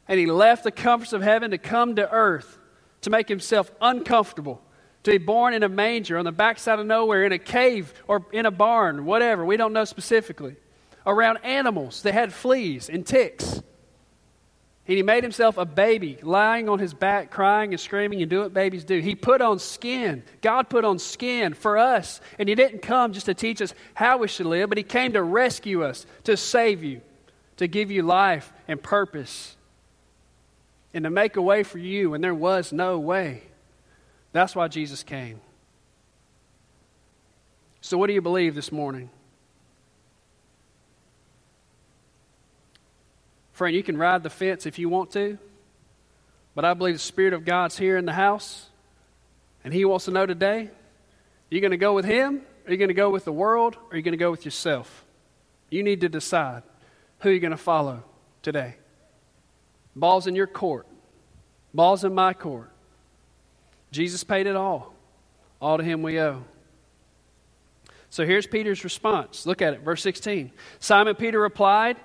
And 0.08 0.20
he 0.20 0.26
left 0.26 0.64
the 0.64 0.72
comforts 0.72 1.14
of 1.14 1.22
heaven 1.22 1.52
to 1.52 1.58
come 1.58 1.96
to 1.96 2.10
earth 2.12 2.58
to 3.02 3.10
make 3.10 3.28
himself 3.28 3.70
uncomfortable, 3.82 4.62
to 5.04 5.12
be 5.12 5.18
born 5.18 5.54
in 5.54 5.64
a 5.64 5.70
manger 5.70 6.18
on 6.18 6.26
the 6.26 6.32
backside 6.32 6.80
of 6.80 6.86
nowhere, 6.86 7.24
in 7.24 7.32
a 7.32 7.40
cave 7.40 7.94
or 8.08 8.26
in 8.32 8.46
a 8.46 8.52
barn, 8.52 9.06
whatever. 9.06 9.46
We 9.46 9.58
don't 9.58 9.74
know 9.74 9.86
specifically. 9.86 10.56
Around 11.06 11.38
animals 11.44 12.02
that 12.04 12.14
had 12.14 12.34
fleas 12.34 12.90
and 12.90 13.06
ticks. 13.06 13.62
And 14.88 14.96
he 14.96 15.04
made 15.04 15.24
himself 15.24 15.58
a 15.58 15.66
baby, 15.66 16.18
lying 16.22 16.70
on 16.70 16.80
his 16.80 16.94
back, 16.94 17.30
crying 17.30 17.74
and 17.74 17.80
screaming 17.80 18.22
and 18.22 18.30
doing 18.30 18.44
what 18.44 18.54
babies 18.54 18.86
do. 18.86 19.00
He 19.00 19.16
put 19.16 19.42
on 19.42 19.60
skin. 19.60 20.24
God 20.42 20.70
put 20.70 20.86
on 20.86 20.98
skin 20.98 21.54
for 21.54 21.78
us. 21.78 22.22
And 22.40 22.48
he 22.48 22.56
didn't 22.56 22.82
come 22.82 23.12
just 23.12 23.26
to 23.26 23.34
teach 23.34 23.62
us 23.62 23.74
how 23.94 24.20
we 24.20 24.30
should 24.30 24.46
live, 24.46 24.70
but 24.70 24.78
he 24.78 24.86
came 24.86 25.12
to 25.14 25.22
rescue 25.22 25.84
us, 25.84 26.06
to 26.24 26.38
save 26.38 26.86
you, 26.86 27.02
to 27.58 27.68
give 27.68 27.92
you 27.92 28.02
life 28.02 28.54
and 28.66 28.82
purpose, 28.82 29.57
and 30.94 31.04
to 31.04 31.10
make 31.10 31.36
a 31.36 31.42
way 31.42 31.64
for 31.64 31.78
you 31.78 32.12
when 32.12 32.22
there 32.22 32.34
was 32.34 32.72
no 32.72 32.98
way. 32.98 33.44
That's 34.32 34.56
why 34.56 34.68
Jesus 34.68 35.04
came. 35.04 35.42
So, 37.82 37.98
what 37.98 38.08
do 38.08 38.14
you 38.14 38.22
believe 38.22 38.56
this 38.56 38.72
morning? 38.72 39.10
Friend, 43.54 43.76
you 43.76 43.84
can 43.84 43.98
ride 43.98 44.24
the 44.24 44.30
fence 44.30 44.66
if 44.66 44.78
you 44.78 44.90
want 44.90 45.12
to, 45.12 45.38
but 46.54 46.66
I 46.66 46.74
believe 46.74 46.96
the 46.96 47.00
Spirit 47.00 47.34
of 47.34 47.46
God's 47.46 47.78
here 47.78 47.98
in 47.98 48.06
the 48.06 48.14
house, 48.14 48.68
and 49.64 49.74
He 49.74 49.86
wants 49.86 50.06
to 50.06 50.12
know 50.12 50.26
today 50.26 50.70
are 51.50 51.56
you 51.56 51.62
going 51.62 51.72
to 51.72 51.78
go 51.78 51.94
with 51.94 52.06
Him? 52.06 52.42
Are 52.66 52.72
you 52.72 52.78
going 52.78 52.90
to 52.90 52.94
go 52.94 53.10
with 53.10 53.24
the 53.24 53.32
world? 53.32 53.76
Or 53.76 53.94
are 53.94 53.96
you 53.96 54.04
going 54.04 54.12
to 54.12 54.18
go 54.18 54.32
with 54.32 54.44
yourself? 54.44 55.06
You 55.70 55.82
need 55.82 56.02
to 56.02 56.10
decide 56.10 56.64
who 57.20 57.30
you're 57.30 57.40
going 57.40 57.52
to 57.52 57.58
follow 57.58 58.04
today. 58.42 58.76
Ball's 59.98 60.28
in 60.28 60.36
your 60.36 60.48
court, 60.48 60.86
ball's 61.74 62.04
in 62.04 62.14
my 62.14 62.34
court. 62.34 62.72
Jesus 63.92 64.24
paid 64.24 64.46
it 64.48 64.56
all. 64.56 64.94
All 65.60 65.78
to 65.78 65.84
Him 65.84 66.04
we 66.04 66.20
owe. 66.20 66.44
So 68.12 68.26
here's 68.26 68.46
Peter's 68.46 68.84
response. 68.84 69.46
Look 69.46 69.62
at 69.62 69.74
it, 69.74 69.82
verse 69.82 70.04
16. 70.04 70.52
Simon 70.80 71.16
Peter 71.16 71.40
replied, 71.40 71.98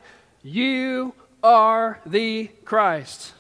You 0.43 1.15
are 1.43 2.01
the 2.07 2.47
Christ. 2.65 3.35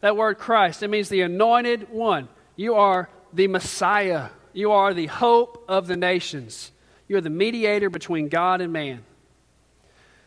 That 0.00 0.16
word 0.16 0.38
Christ, 0.38 0.82
it 0.82 0.88
means 0.88 1.10
the 1.10 1.20
anointed 1.20 1.90
one. 1.90 2.28
You 2.56 2.76
are 2.76 3.10
the 3.32 3.46
Messiah. 3.48 4.28
You 4.54 4.72
are 4.72 4.94
the 4.94 5.06
hope 5.06 5.64
of 5.68 5.86
the 5.86 5.96
nations. 5.96 6.72
You 7.08 7.18
are 7.18 7.20
the 7.20 7.28
mediator 7.30 7.90
between 7.90 8.28
God 8.28 8.60
and 8.60 8.72
man. 8.72 9.04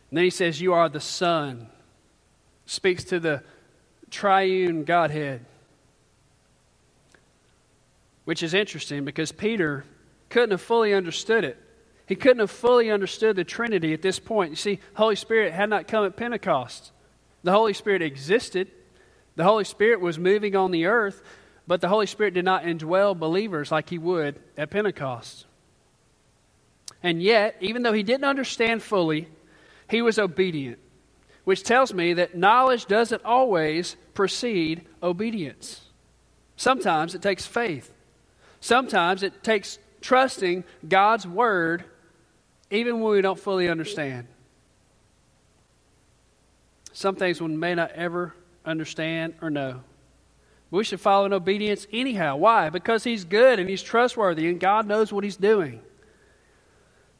And 0.09 0.17
then 0.17 0.23
he 0.23 0.29
says, 0.29 0.61
You 0.61 0.73
are 0.73 0.89
the 0.89 0.99
Son. 0.99 1.67
Speaks 2.73 3.03
to 3.05 3.19
the 3.19 3.43
triune 4.09 4.83
Godhead. 4.83 5.45
Which 8.25 8.41
is 8.41 8.53
interesting 8.53 9.05
because 9.05 9.31
Peter 9.31 9.86
couldn't 10.29 10.51
have 10.51 10.62
fully 10.62 10.93
understood 10.93 11.43
it 11.43 11.63
he 12.05 12.15
couldn't 12.15 12.39
have 12.39 12.51
fully 12.51 12.91
understood 12.91 13.36
the 13.36 13.43
Trinity 13.43 13.93
at 13.93 14.01
this 14.01 14.19
point. 14.19 14.51
You 14.51 14.55
see, 14.55 14.79
Holy 14.93 15.15
Spirit 15.15 15.53
had 15.53 15.69
not 15.69 15.88
come 15.88 16.05
at 16.05 16.17
Pentecost. 16.17 16.91
The 17.43 17.51
Holy 17.51 17.73
Spirit 17.73 18.01
existed. 18.01 18.69
The 19.36 19.43
Holy 19.43 19.63
Spirit 19.63 20.01
was 20.01 20.19
moving 20.19 20.55
on 20.55 20.71
the 20.71 20.86
earth, 20.86 21.23
but 21.65 21.81
the 21.81 21.88
Holy 21.88 22.05
Spirit 22.05 22.33
did 22.33 22.45
not 22.45 22.63
indwell 22.63 23.17
believers 23.17 23.71
like 23.71 23.89
he 23.89 23.97
would 23.97 24.39
at 24.57 24.69
Pentecost. 24.69 25.45
And 27.01 27.21
yet, 27.21 27.55
even 27.62 27.83
though 27.83 27.93
he 27.93 28.03
didn't 28.03 28.25
understand 28.25 28.83
fully, 28.83 29.27
he 29.89 30.01
was 30.01 30.19
obedient, 30.19 30.79
which 31.43 31.63
tells 31.63 31.93
me 31.93 32.13
that 32.13 32.36
knowledge 32.36 32.86
doesn't 32.86 33.23
always 33.25 33.95
precede 34.13 34.86
obedience. 35.01 35.82
Sometimes 36.56 37.15
it 37.15 37.21
takes 37.21 37.45
faith. 37.45 37.91
Sometimes 38.60 39.23
it 39.23 39.43
takes 39.43 39.79
trusting 40.01 40.63
God's 40.88 41.27
word 41.27 41.84
even 42.71 43.01
when 43.01 43.13
we 43.13 43.21
don't 43.21 43.39
fully 43.39 43.69
understand. 43.69 44.27
Some 46.93 47.15
things 47.15 47.41
we 47.41 47.47
may 47.49 47.75
not 47.75 47.91
ever 47.91 48.34
understand 48.65 49.36
or 49.41 49.49
know. 49.49 49.82
We 50.71 50.84
should 50.84 51.01
follow 51.01 51.25
in 51.25 51.34
obedience 51.34 51.86
anyhow. 51.91 52.38
Why? 52.38 52.69
Because 52.69 53.03
He's 53.03 53.25
good 53.25 53.60
and 53.60 53.69
He's 53.69 53.84
trustworthy 53.84 54.47
and 54.47 54.60
God 54.60 54.88
knows 54.88 55.12
what 55.12 55.23
He's 55.23 55.36
doing. 55.36 55.82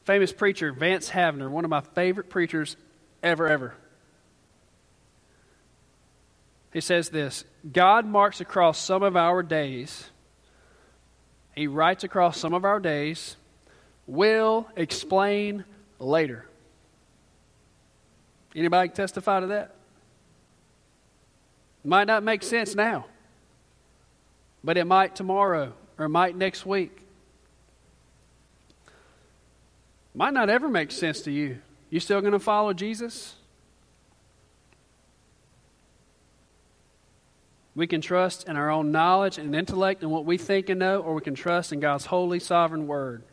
Famous 0.04 0.32
preacher 0.32 0.72
Vance 0.72 1.10
Havner, 1.10 1.50
one 1.50 1.64
of 1.64 1.70
my 1.70 1.80
favorite 1.80 2.30
preachers 2.30 2.76
ever, 3.22 3.48
ever. 3.48 3.74
He 6.74 6.82
says 6.82 7.08
this 7.08 7.44
God 7.72 8.04
marks 8.04 8.42
across 8.42 8.78
some 8.78 9.02
of 9.02 9.16
our 9.16 9.42
days, 9.42 10.10
He 11.54 11.66
writes 11.66 12.04
across 12.04 12.38
some 12.38 12.52
of 12.52 12.66
our 12.66 12.80
days 12.80 13.36
will 14.06 14.68
explain 14.76 15.64
later. 15.98 16.46
Anybody 18.54 18.90
testify 18.90 19.40
to 19.40 19.46
that? 19.46 19.74
Might 21.82 22.06
not 22.06 22.22
make 22.22 22.42
sense 22.42 22.74
now, 22.74 23.06
but 24.62 24.76
it 24.76 24.84
might 24.84 25.16
tomorrow 25.16 25.72
or 25.96 26.08
might 26.08 26.36
next 26.36 26.66
week. 26.66 27.00
Might 30.14 30.34
not 30.34 30.50
ever 30.50 30.68
make 30.68 30.92
sense 30.92 31.22
to 31.22 31.30
you. 31.30 31.58
You 31.88 32.00
still 32.00 32.20
going 32.20 32.32
to 32.32 32.38
follow 32.38 32.72
Jesus? 32.72 33.36
We 37.76 37.86
can 37.86 38.00
trust 38.00 38.48
in 38.48 38.56
our 38.56 38.70
own 38.70 38.92
knowledge 38.92 39.38
and 39.38 39.54
intellect 39.54 40.02
and 40.02 40.10
what 40.10 40.24
we 40.24 40.38
think 40.38 40.68
and 40.68 40.78
know, 40.78 41.00
or 41.00 41.14
we 41.14 41.20
can 41.20 41.34
trust 41.34 41.72
in 41.72 41.80
God's 41.80 42.06
holy, 42.06 42.38
sovereign 42.38 42.86
word. 42.86 43.24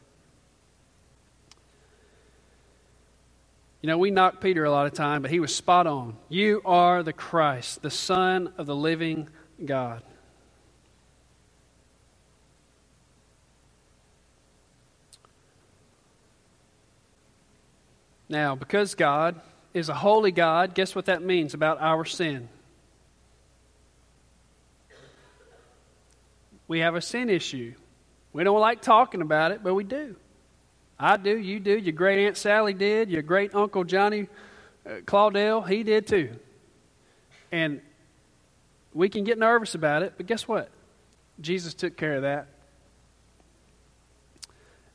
You 3.81 3.87
know, 3.87 3.97
we 3.97 4.11
knock 4.11 4.41
Peter 4.41 4.63
a 4.63 4.71
lot 4.71 4.85
of 4.85 4.93
time, 4.93 5.21
but 5.21 5.31
he 5.31 5.39
was 5.39 5.53
spot 5.53 5.87
on. 5.87 6.15
You 6.29 6.61
are 6.65 7.01
the 7.01 7.13
Christ, 7.13 7.81
the 7.81 7.89
Son 7.89 8.53
of 8.57 8.67
the 8.67 8.75
living 8.75 9.29
God. 9.63 10.03
Now, 18.29 18.55
because 18.55 18.95
God 18.95 19.41
is 19.73 19.89
a 19.89 19.93
holy 19.93 20.31
God, 20.31 20.73
guess 20.73 20.95
what 20.95 21.05
that 21.05 21.21
means 21.21 21.53
about 21.53 21.81
our 21.81 22.05
sin? 22.05 22.49
We 26.71 26.79
have 26.79 26.95
a 26.95 27.01
sin 27.01 27.29
issue. 27.29 27.73
We 28.31 28.45
don't 28.45 28.61
like 28.61 28.81
talking 28.81 29.21
about 29.21 29.51
it, 29.51 29.61
but 29.61 29.73
we 29.73 29.83
do. 29.83 30.15
I 30.97 31.17
do, 31.17 31.37
you 31.37 31.59
do, 31.59 31.77
your 31.77 31.91
great 31.91 32.25
Aunt 32.25 32.37
Sally 32.37 32.73
did, 32.73 33.11
your 33.11 33.23
great 33.23 33.53
Uncle 33.53 33.83
Johnny 33.83 34.29
uh, 34.85 35.01
Claudel, 35.03 35.67
he 35.67 35.83
did 35.83 36.07
too. 36.07 36.29
And 37.51 37.81
we 38.93 39.09
can 39.09 39.25
get 39.25 39.37
nervous 39.37 39.75
about 39.75 40.03
it, 40.03 40.13
but 40.15 40.27
guess 40.27 40.47
what? 40.47 40.69
Jesus 41.41 41.73
took 41.73 41.97
care 41.97 42.15
of 42.15 42.21
that. 42.21 42.47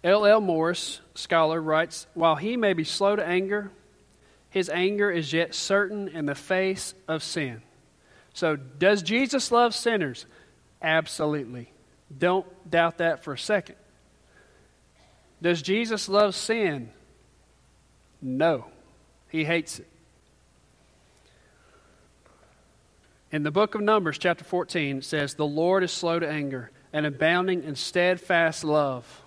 L. 0.03 0.25
L. 0.25 0.41
Morris, 0.41 1.03
scholar, 1.15 1.61
writes 1.61 2.07
While 2.15 2.37
he 2.37 2.57
may 2.57 2.73
be 2.73 2.85
slow 2.85 3.17
to 3.17 3.23
anger, 3.23 3.71
his 4.49 4.71
anger 4.71 5.11
is 5.11 5.31
yet 5.31 5.55
certain 5.55 6.09
in 6.09 6.25
the 6.25 6.35
face 6.35 6.95
of 7.07 7.23
sin. 7.23 7.61
So, 8.33 8.57
does 8.57 9.03
Jesus 9.03 9.53
love 9.53 9.75
sinners? 9.75 10.25
Absolutely. 10.83 11.71
Don't 12.17 12.47
doubt 12.71 12.99
that 12.99 13.25
for 13.25 13.33
a 13.33 13.39
second. 13.39 13.77
Does 15.43 15.62
Jesus 15.62 16.09
love 16.09 16.35
sin? 16.35 16.91
No. 18.23 18.67
He 19.29 19.45
hates 19.45 19.79
it. 19.79 19.89
In 23.33 23.43
the 23.43 23.51
book 23.51 23.75
of 23.75 23.81
Numbers, 23.81 24.19
chapter 24.19 24.45
14, 24.45 24.99
it 24.99 25.05
says, 25.05 25.35
The 25.35 25.47
Lord 25.47 25.83
is 25.83 25.91
slow 25.91 26.19
to 26.19 26.29
anger 26.29 26.71
and 26.93 27.05
abounding 27.05 27.65
in 27.65 27.75
steadfast 27.75 28.65
love, 28.65 29.23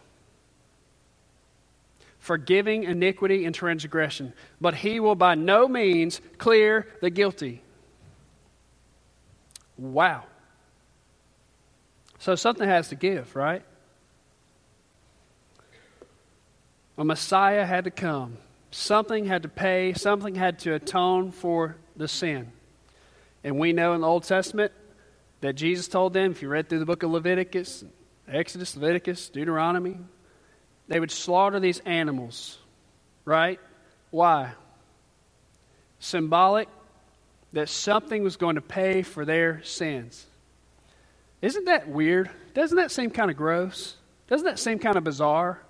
forgiving 2.17 2.85
iniquity 2.85 3.45
and 3.45 3.53
transgression, 3.53 4.33
but 4.59 4.73
he 4.73 4.99
will 4.99 5.15
by 5.15 5.35
no 5.35 5.67
means 5.67 6.21
clear 6.38 6.88
the 7.01 7.09
guilty. 7.09 7.62
Wow. 9.77 10.23
So 12.19 12.36
something 12.36 12.67
has 12.67 12.89
to 12.89 12.95
give, 12.95 13.36
right? 13.36 13.63
A 16.97 17.05
Messiah 17.05 17.65
had 17.65 17.86
to 17.86 17.91
come. 17.91 18.38
Something 18.71 19.25
had 19.25 19.43
to 19.43 19.49
pay. 19.49 19.93
Something 19.93 20.36
had 20.36 20.60
to 20.60 20.73
atone 20.73 21.32
for 21.32 21.77
the 21.95 22.10
sin. 22.10 22.51
And 23.43 23.58
we 23.58 23.71
know 23.71 23.93
in 23.93 24.01
the 24.01 24.08
Old 24.08 24.23
Testament 24.23 24.73
that 25.39 25.53
Jesus 25.53 25.88
told 25.88 26.13
them, 26.13 26.32
if 26.32 26.41
you 26.41 26.49
read 26.49 26.67
through 26.67 26.79
the 26.79 26.86
book 26.86 27.03
of 27.03 27.12
Leviticus, 27.12 27.86
Exodus, 28.27 28.75
Leviticus, 28.75 29.29
Deuteronomy, 29.29 29.97
they 30.89 30.99
would 30.99 31.12
slaughter 31.12 31.62
these 31.62 31.79
animals, 31.79 32.58
right? 33.23 33.62
Why? 34.12 34.51
Symbolic 35.99 36.67
that 37.53 37.69
something 37.69 38.23
was 38.23 38.36
going 38.36 38.55
to 38.55 38.62
pay 38.62 39.03
for 39.03 39.23
their 39.23 39.63
sins. 39.63 40.25
Isn't 41.41 41.65
that 41.65 41.88
weird? 41.88 42.30
Doesn't 42.54 42.78
that 42.78 42.91
seem 42.91 43.12
kind 43.12 43.32
of 43.32 43.38
gross? 43.38 43.95
Doesn't 44.28 44.45
that 44.45 44.60
seem 44.60 44.80
kind 44.80 44.97
of 44.97 45.04
bizarre? 45.04 45.62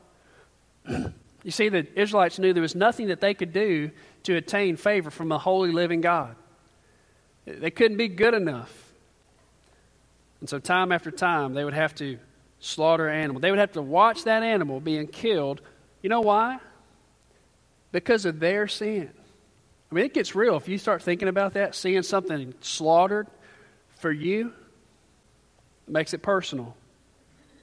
you 0.88 1.52
see, 1.52 1.70
the 1.70 1.88
Israelites 2.00 2.40
knew 2.40 2.54
there 2.54 2.62
was 2.62 2.76
nothing 2.76 3.08
that 3.08 3.22
they 3.22 3.34
could 3.34 3.54
do 3.54 3.92
to 4.24 4.36
attain 4.36 4.76
favor 4.76 5.10
from 5.10 5.32
a 5.32 5.38
holy 5.38 5.72
living 5.72 6.02
God. 6.02 6.36
They 7.46 7.72
couldn't 7.72 7.98
be 7.98 8.08
good 8.08 8.34
enough. 8.34 8.92
And 10.40 10.50
so, 10.50 10.60
time 10.60 10.92
after 10.92 11.12
time, 11.12 11.54
they 11.54 11.64
would 11.64 11.74
have 11.74 11.96
to 11.96 12.18
slaughter 12.60 13.08
an 13.08 13.22
animal. 13.22 13.42
They 13.42 13.52
would 13.52 13.60
have 13.60 13.74
to 13.74 13.82
watch 13.82 14.24
that 14.26 14.44
animal 14.44 14.80
being 14.80 15.08
killed. 15.08 15.62
You 16.02 16.10
know 16.10 16.22
why? 16.22 16.60
Because 17.92 18.26
of 18.26 18.40
their 18.40 18.68
sin. 18.68 19.10
I 19.92 19.96
mean, 19.96 20.06
it 20.06 20.14
gets 20.14 20.36
real 20.36 20.56
if 20.56 20.68
you 20.68 20.78
start 20.78 21.02
thinking 21.02 21.28
about 21.28 21.54
that, 21.54 21.76
seeing 21.76 22.04
something 22.04 22.54
slaughtered 22.62 23.28
for 23.98 24.12
you, 24.12 24.54
makes 25.92 26.14
it 26.14 26.22
personal. 26.22 26.76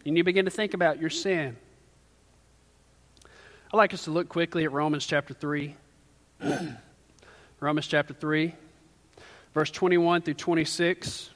And 0.05 0.17
you 0.17 0.25
begin 0.25 0.45
to 0.45 0.51
think 0.51 0.75
about 0.75 1.01
your 1.01 1.11
sin. 1.11 1.57
I'd 3.73 3.77
like 3.77 3.93
us 3.93 4.05
to 4.05 4.11
look 4.11 4.29
quickly 4.29 4.65
at 4.65 4.73
Romans 4.73 5.05
chapter 5.07 5.35
3. 5.35 5.75
Romans 7.61 7.87
chapter 7.87 8.15
3, 8.15 8.55
verse 9.55 9.71
21 9.71 10.23
through 10.23 10.35
26. 10.35 11.31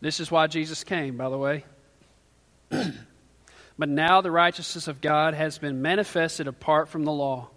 This 0.00 0.20
is 0.20 0.30
why 0.30 0.46
Jesus 0.48 0.82
came, 0.82 1.16
by 1.16 1.28
the 1.28 1.38
way. 1.38 1.64
but 3.78 3.88
now 3.88 4.20
the 4.20 4.30
righteousness 4.30 4.88
of 4.88 5.00
God 5.00 5.34
has 5.34 5.58
been 5.58 5.82
manifested 5.82 6.48
apart 6.48 6.88
from 6.88 7.04
the 7.04 7.12
law. 7.12 7.48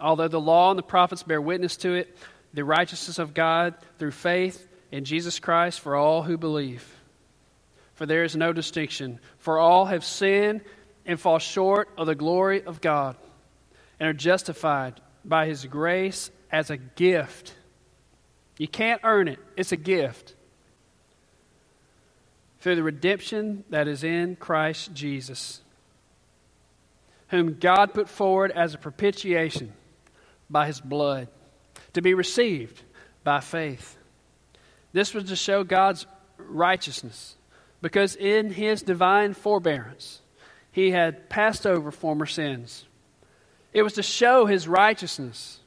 Although 0.00 0.28
the 0.28 0.40
law 0.40 0.70
and 0.70 0.78
the 0.78 0.82
prophets 0.82 1.22
bear 1.22 1.40
witness 1.40 1.76
to 1.78 1.94
it, 1.94 2.16
the 2.54 2.64
righteousness 2.64 3.18
of 3.18 3.34
God 3.34 3.74
through 3.98 4.10
faith 4.10 4.68
in 4.90 5.04
Jesus 5.04 5.38
Christ 5.40 5.80
for 5.80 5.96
all 5.96 6.22
who 6.22 6.36
believe. 6.36 6.86
For 7.94 8.06
there 8.06 8.24
is 8.24 8.36
no 8.36 8.52
distinction, 8.52 9.20
for 9.38 9.58
all 9.58 9.86
have 9.86 10.04
sinned 10.04 10.62
and 11.06 11.18
fall 11.18 11.38
short 11.38 11.88
of 11.96 12.06
the 12.06 12.14
glory 12.14 12.62
of 12.62 12.80
God 12.80 13.16
and 13.98 14.08
are 14.08 14.14
justified 14.14 15.00
by 15.24 15.46
His 15.46 15.64
grace 15.64 16.30
as 16.50 16.70
a 16.70 16.76
gift. 16.76 17.54
You 18.58 18.68
can't 18.68 19.00
earn 19.04 19.28
it, 19.28 19.38
it's 19.56 19.72
a 19.72 19.76
gift. 19.76 20.34
Through 22.60 22.76
the 22.76 22.82
redemption 22.82 23.64
that 23.70 23.88
is 23.88 24.04
in 24.04 24.36
Christ 24.36 24.92
Jesus, 24.94 25.60
whom 27.28 27.58
God 27.58 27.94
put 27.94 28.08
forward 28.08 28.52
as 28.52 28.74
a 28.74 28.78
propitiation 28.78 29.72
by 30.50 30.66
His 30.66 30.80
blood 30.80 31.28
to 31.92 32.02
be 32.02 32.14
received 32.14 32.82
by 33.24 33.40
faith. 33.40 33.96
This 34.92 35.14
was 35.14 35.24
to 35.24 35.36
show 35.36 35.64
God's 35.64 36.06
righteousness, 36.38 37.36
because 37.80 38.16
in 38.16 38.50
his 38.50 38.82
divine 38.82 39.34
forbearance, 39.34 40.20
he 40.70 40.90
had 40.90 41.28
passed 41.28 41.66
over 41.66 41.90
former 41.90 42.26
sins. 42.26 42.86
It 43.72 43.82
was 43.82 43.94
to 43.94 44.02
show 44.02 44.46
his 44.46 44.68
righteousness 44.68 45.60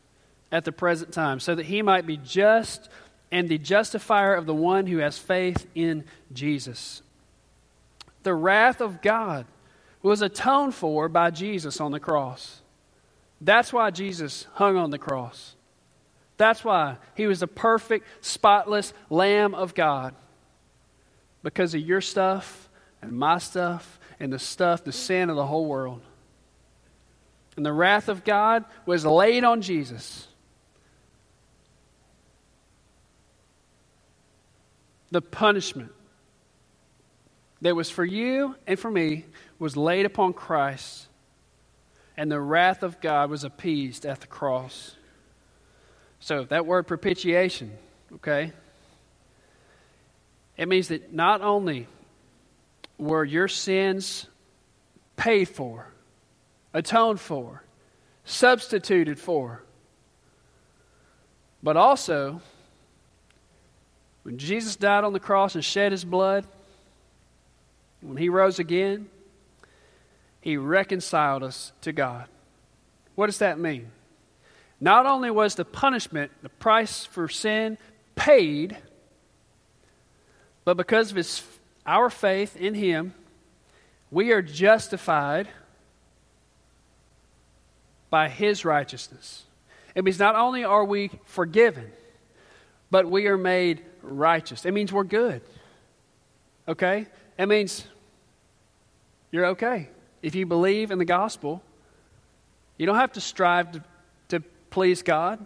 at 0.52 0.64
the 0.64 0.72
present 0.72 1.12
time, 1.12 1.40
so 1.40 1.56
that 1.56 1.66
he 1.66 1.82
might 1.82 2.06
be 2.06 2.18
just 2.18 2.90
and 3.32 3.50
the 3.50 3.58
justifier 3.58 4.36
of 4.36 4.46
the 4.46 4.54
one 4.54 4.88
who 4.88 5.00
has 5.00 5.18
faith 5.18 5.66
in 5.76 6.06
Jesus. 6.32 7.02
The 8.24 8.34
wrath 8.34 8.80
of 8.80 9.02
God 9.02 9.46
was 10.02 10.22
atoned 10.22 10.76
for 10.76 11.10
by 11.10 11.32
Jesus 11.32 11.82
on 11.82 11.92
the 11.92 12.00
cross. 12.00 12.62
That's 13.42 13.74
why 13.74 13.90
Jesus 13.90 14.46
hung 14.54 14.78
on 14.78 14.92
the 14.92 15.00
cross. 15.00 15.55
That's 16.38 16.64
why 16.64 16.98
he 17.16 17.28
was 17.28 17.40
the 17.40 17.48
perfect, 17.48 18.06
spotless 18.22 18.94
Lamb 19.10 19.56
of 19.56 19.74
God. 19.74 20.16
Because 21.44 21.74
of 21.74 21.82
your 21.82 22.02
stuff 22.02 22.70
and 23.02 23.12
my 23.14 23.38
stuff 23.38 24.00
and 24.20 24.34
the 24.34 24.40
stuff, 24.40 24.84
the 24.84 24.92
sin 24.92 25.30
of 25.30 25.36
the 25.36 25.46
whole 25.46 25.66
world. 25.66 26.02
And 27.56 27.66
the 27.66 27.74
wrath 27.74 28.10
of 28.10 28.24
God 28.26 28.66
was 28.86 29.06
laid 29.06 29.44
on 29.44 29.62
Jesus. 29.62 30.28
The 35.12 35.22
punishment 35.22 35.94
that 37.62 37.76
was 37.76 37.90
for 37.90 38.04
you 38.04 38.56
and 38.68 38.78
for 38.78 38.92
me 38.92 39.26
was 39.58 39.78
laid 39.78 40.06
upon 40.06 40.34
Christ, 40.34 41.08
and 42.18 42.30
the 42.30 42.42
wrath 42.42 42.84
of 42.84 43.00
God 43.00 43.30
was 43.30 43.46
appeased 43.46 44.06
at 44.06 44.20
the 44.20 44.28
cross. 44.28 44.96
So, 46.26 46.44
that 46.46 46.66
word 46.66 46.88
propitiation, 46.88 47.72
okay, 48.16 48.52
it 50.58 50.68
means 50.68 50.88
that 50.88 51.14
not 51.14 51.42
only 51.42 51.86
were 52.98 53.24
your 53.24 53.48
sins 53.48 54.26
paid 55.18 55.46
for, 55.46 55.86
atoned 56.74 57.20
for, 57.20 57.62
substituted 58.24 59.20
for, 59.20 59.62
but 61.62 61.78
also 61.78 62.42
when 64.24 64.40
Jesus 64.40 64.76
died 64.76 65.04
on 65.04 65.14
the 65.14 65.20
cross 65.20 65.54
and 65.54 65.64
shed 65.64 65.92
his 65.92 66.04
blood, 66.04 66.44
when 68.02 68.18
he 68.18 68.30
rose 68.30 68.58
again, 68.58 69.12
he 70.42 70.58
reconciled 70.58 71.44
us 71.44 71.72
to 71.82 71.92
God. 71.92 72.28
What 73.14 73.28
does 73.28 73.38
that 73.38 73.60
mean? 73.60 73.92
Not 74.80 75.06
only 75.06 75.32
was 75.32 75.56
the 75.56 75.66
punishment, 75.66 76.32
the 76.42 76.50
price 76.50 77.06
for 77.06 77.28
sin, 77.28 77.78
paid, 78.16 78.78
but 80.64 80.78
because 80.78 81.12
of 81.12 81.18
his, 81.18 81.44
our 81.86 82.10
faith 82.10 82.56
in 82.58 82.74
him, 82.74 83.14
we 84.12 84.32
are 84.32 84.42
justified 84.42 85.48
by 88.10 88.30
his 88.30 88.66
righteousness. 88.66 89.44
It 89.94 90.04
means 90.04 90.20
not 90.20 90.36
only 90.36 90.64
are 90.64 90.84
we 90.84 91.12
forgiven, 91.26 91.92
but 92.92 93.10
we 93.10 93.28
are 93.28 93.38
made 93.38 93.84
righteous. 94.02 94.66
It 94.66 94.72
means 94.72 94.92
we're 94.92 95.04
good. 95.04 95.42
Okay? 96.68 97.08
It 97.38 97.48
means 97.48 97.86
you're 99.32 99.48
okay. 99.48 99.90
if 100.22 100.34
you 100.34 100.46
believe 100.46 100.92
in 100.92 100.98
the 100.98 101.06
gospel, 101.06 101.62
you 102.78 102.86
don't 102.86 102.96
have 102.96 103.12
to 103.14 103.22
strive 103.22 103.72
to, 103.74 103.84
please 104.76 105.02
God. 105.02 105.46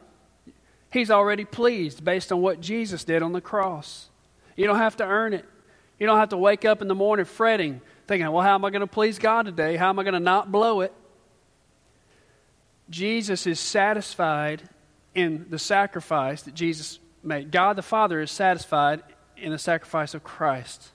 He's 0.91 1.11
already 1.11 1.45
pleased 1.45 2.03
based 2.03 2.31
on 2.31 2.41
what 2.41 2.61
Jesus 2.61 3.03
did 3.03 3.21
on 3.21 3.31
the 3.31 3.39
cross. 3.39 4.09
You 4.55 4.65
don't 4.65 4.79
have 4.79 4.97
to 4.97 5.05
earn 5.05 5.33
it. 5.33 5.45
You 5.99 6.07
don't 6.07 6.17
have 6.17 6.29
to 6.29 6.37
wake 6.37 6.65
up 6.65 6.81
in 6.81 6.87
the 6.87 6.95
morning 6.95 7.25
fretting, 7.25 7.79
thinking, 8.07 8.29
well, 8.31 8.43
how 8.43 8.55
am 8.55 8.65
I 8.65 8.71
going 8.71 8.81
to 8.81 8.87
please 8.87 9.19
God 9.19 9.45
today? 9.45 9.77
How 9.77 9.89
am 9.89 9.99
I 9.99 10.03
going 10.03 10.15
to 10.15 10.19
not 10.19 10.51
blow 10.51 10.81
it? 10.81 10.91
Jesus 12.89 13.45
is 13.45 13.59
satisfied 13.59 14.63
in 15.13 15.45
the 15.51 15.59
sacrifice 15.59 16.41
that 16.41 16.55
Jesus 16.55 16.97
made. 17.21 17.51
God 17.51 17.75
the 17.75 17.83
Father 17.83 18.21
is 18.21 18.31
satisfied 18.31 19.03
in 19.37 19.51
the 19.51 19.59
sacrifice 19.59 20.15
of 20.15 20.23
Christ. 20.23 20.89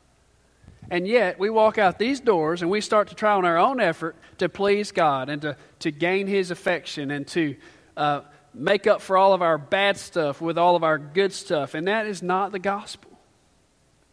And 0.91 1.07
yet, 1.07 1.39
we 1.39 1.51
walk 1.51 1.79
out 1.79 2.01
these 2.01 2.19
doors 2.19 2.63
and 2.63 2.71
we 2.71 2.81
start 2.81 3.09
to 3.09 3.15
try 3.15 3.35
on 3.35 3.45
our 3.45 3.59
own 3.59 3.79
effort 3.79 4.17
to 4.39 4.49
please 4.49 4.91
God 4.91 5.29
and 5.29 5.41
to, 5.43 5.57
to 5.79 5.93
gain 5.93 6.27
His 6.27 6.51
affection 6.51 7.13
and 7.13 7.29
to 7.29 7.55
uh, 7.97 8.23
make 8.53 8.87
up 8.87 9.01
for 9.01 9.17
all 9.17 9.33
of 9.33 9.43
our 9.43 9.59
bad 9.59 9.97
stuff 9.97 10.41
with 10.41 10.59
all 10.59 10.77
of 10.77 10.85
our 10.85 10.99
good 10.99 11.33
stuff. 11.33 11.75
And 11.75 11.89
that 11.89 12.07
is 12.07 12.23
not 12.23 12.53
the 12.53 12.59
gospel. 12.59 13.11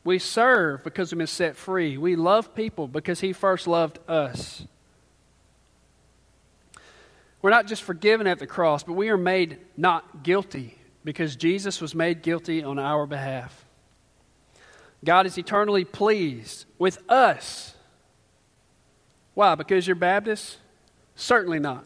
We 0.04 0.18
serve 0.20 0.84
because 0.84 1.12
we've 1.12 1.20
been 1.20 1.28
set 1.28 1.56
free. 1.56 1.98
We 1.98 2.16
love 2.16 2.56
people 2.56 2.88
because 2.88 3.20
He 3.20 3.34
first 3.34 3.68
loved 3.68 4.00
us. 4.08 4.66
We're 7.42 7.52
not 7.52 7.68
just 7.68 7.84
forgiven 7.84 8.28
at 8.28 8.40
the 8.40 8.48
cross, 8.48 8.84
but 8.84 8.94
we 8.94 9.10
are 9.10 9.18
made 9.18 9.58
not 9.76 10.24
guilty 10.24 10.78
because 11.04 11.36
Jesus 11.36 11.82
was 11.82 11.96
made 11.96 12.22
guilty 12.22 12.64
on 12.64 12.78
our 12.78 13.06
behalf. 13.08 13.66
God 15.04 15.26
is 15.26 15.38
eternally 15.38 15.84
pleased 15.84 16.66
with 16.78 17.00
us. 17.10 17.74
Why? 19.34 19.56
Because 19.56 19.88
you're 19.88 19.96
Baptist? 19.96 20.58
Certainly 21.16 21.60
not. 21.60 21.86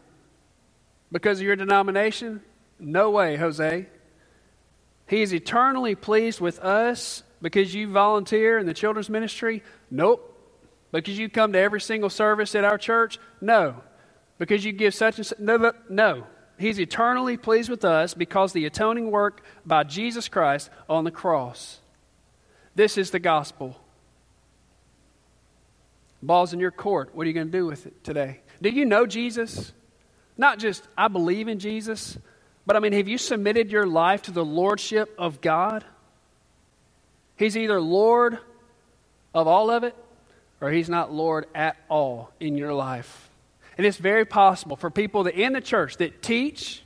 Because 1.12 1.38
of 1.38 1.46
your 1.46 1.56
denomination? 1.56 2.42
No 2.78 3.10
way, 3.10 3.36
Jose. 3.36 3.86
He 5.08 5.22
is 5.22 5.32
eternally 5.32 5.94
pleased 5.94 6.40
with 6.40 6.58
us 6.58 7.22
because 7.40 7.74
you 7.74 7.90
volunteer 7.90 8.58
in 8.58 8.66
the 8.66 8.74
children's 8.74 9.08
ministry? 9.08 9.62
Nope. 9.90 10.32
Because 10.92 11.18
you 11.18 11.28
come 11.28 11.52
to 11.52 11.58
every 11.58 11.80
single 11.80 12.10
service 12.10 12.54
at 12.54 12.64
our 12.64 12.78
church? 12.78 13.18
No. 13.40 13.82
Because 14.38 14.64
you 14.64 14.72
give 14.72 14.94
such 14.94 15.18
and 15.18 15.26
such? 15.26 15.38
No, 15.38 15.72
no. 15.88 16.26
He's 16.58 16.80
eternally 16.80 17.36
pleased 17.36 17.68
with 17.68 17.84
us 17.84 18.14
because 18.14 18.52
the 18.52 18.66
atoning 18.66 19.10
work 19.10 19.42
by 19.64 19.84
Jesus 19.84 20.28
Christ 20.28 20.70
on 20.88 21.04
the 21.04 21.10
cross. 21.10 21.80
This 22.74 22.98
is 22.98 23.10
the 23.10 23.18
gospel. 23.18 23.80
Ball's 26.22 26.52
in 26.52 26.60
your 26.60 26.70
court. 26.70 27.14
What 27.14 27.24
are 27.24 27.28
you 27.28 27.34
going 27.34 27.48
to 27.48 27.52
do 27.52 27.66
with 27.66 27.86
it 27.86 28.02
today? 28.02 28.40
Do 28.62 28.70
you 28.70 28.84
know 28.84 29.06
Jesus? 29.06 29.72
Not 30.36 30.58
just, 30.58 30.86
I 30.96 31.08
believe 31.08 31.48
in 31.48 31.58
Jesus, 31.58 32.18
but 32.66 32.76
I 32.76 32.80
mean, 32.80 32.92
have 32.92 33.08
you 33.08 33.18
submitted 33.18 33.70
your 33.70 33.86
life 33.86 34.22
to 34.22 34.30
the 34.30 34.44
lordship 34.44 35.14
of 35.18 35.40
God? 35.40 35.84
He's 37.36 37.56
either 37.56 37.80
Lord 37.80 38.38
of 39.34 39.46
all 39.46 39.70
of 39.70 39.84
it, 39.84 39.94
or 40.60 40.70
He's 40.70 40.88
not 40.88 41.12
Lord 41.12 41.46
at 41.54 41.76
all 41.88 42.32
in 42.40 42.56
your 42.56 42.74
life. 42.74 43.30
And 43.76 43.86
it's 43.86 43.98
very 43.98 44.24
possible 44.24 44.76
for 44.76 44.90
people 44.90 45.24
that 45.24 45.34
in 45.34 45.52
the 45.52 45.60
church 45.60 45.98
that 45.98 46.22
teach, 46.22 46.82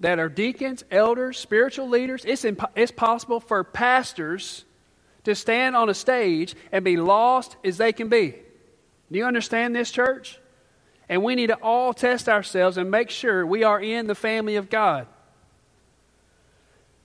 that 0.00 0.18
are 0.18 0.28
deacons, 0.28 0.84
elders, 0.90 1.38
spiritual 1.38 1.88
leaders, 1.88 2.24
it's, 2.26 2.44
imp- 2.44 2.72
it's 2.76 2.92
possible 2.92 3.40
for 3.40 3.64
pastors 3.64 4.64
to 5.24 5.34
stand 5.34 5.76
on 5.76 5.88
a 5.88 5.94
stage 5.94 6.54
and 6.72 6.84
be 6.84 6.96
lost 6.96 7.56
as 7.64 7.78
they 7.78 7.92
can 7.92 8.08
be. 8.08 8.34
Do 9.10 9.18
you 9.18 9.24
understand 9.24 9.74
this, 9.74 9.90
church? 9.90 10.38
And 11.12 11.22
we 11.22 11.34
need 11.34 11.48
to 11.48 11.56
all 11.56 11.92
test 11.92 12.26
ourselves 12.26 12.78
and 12.78 12.90
make 12.90 13.10
sure 13.10 13.44
we 13.44 13.64
are 13.64 13.78
in 13.78 14.06
the 14.06 14.14
family 14.14 14.56
of 14.56 14.70
God. 14.70 15.06